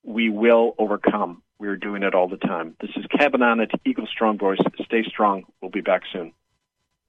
[0.02, 1.42] we will overcome.
[1.58, 2.76] We're doing it all the time.
[2.80, 4.58] This is Kevin Annett, Eagle Strong Voice.
[4.84, 5.44] Stay strong.
[5.60, 6.32] We'll be back soon.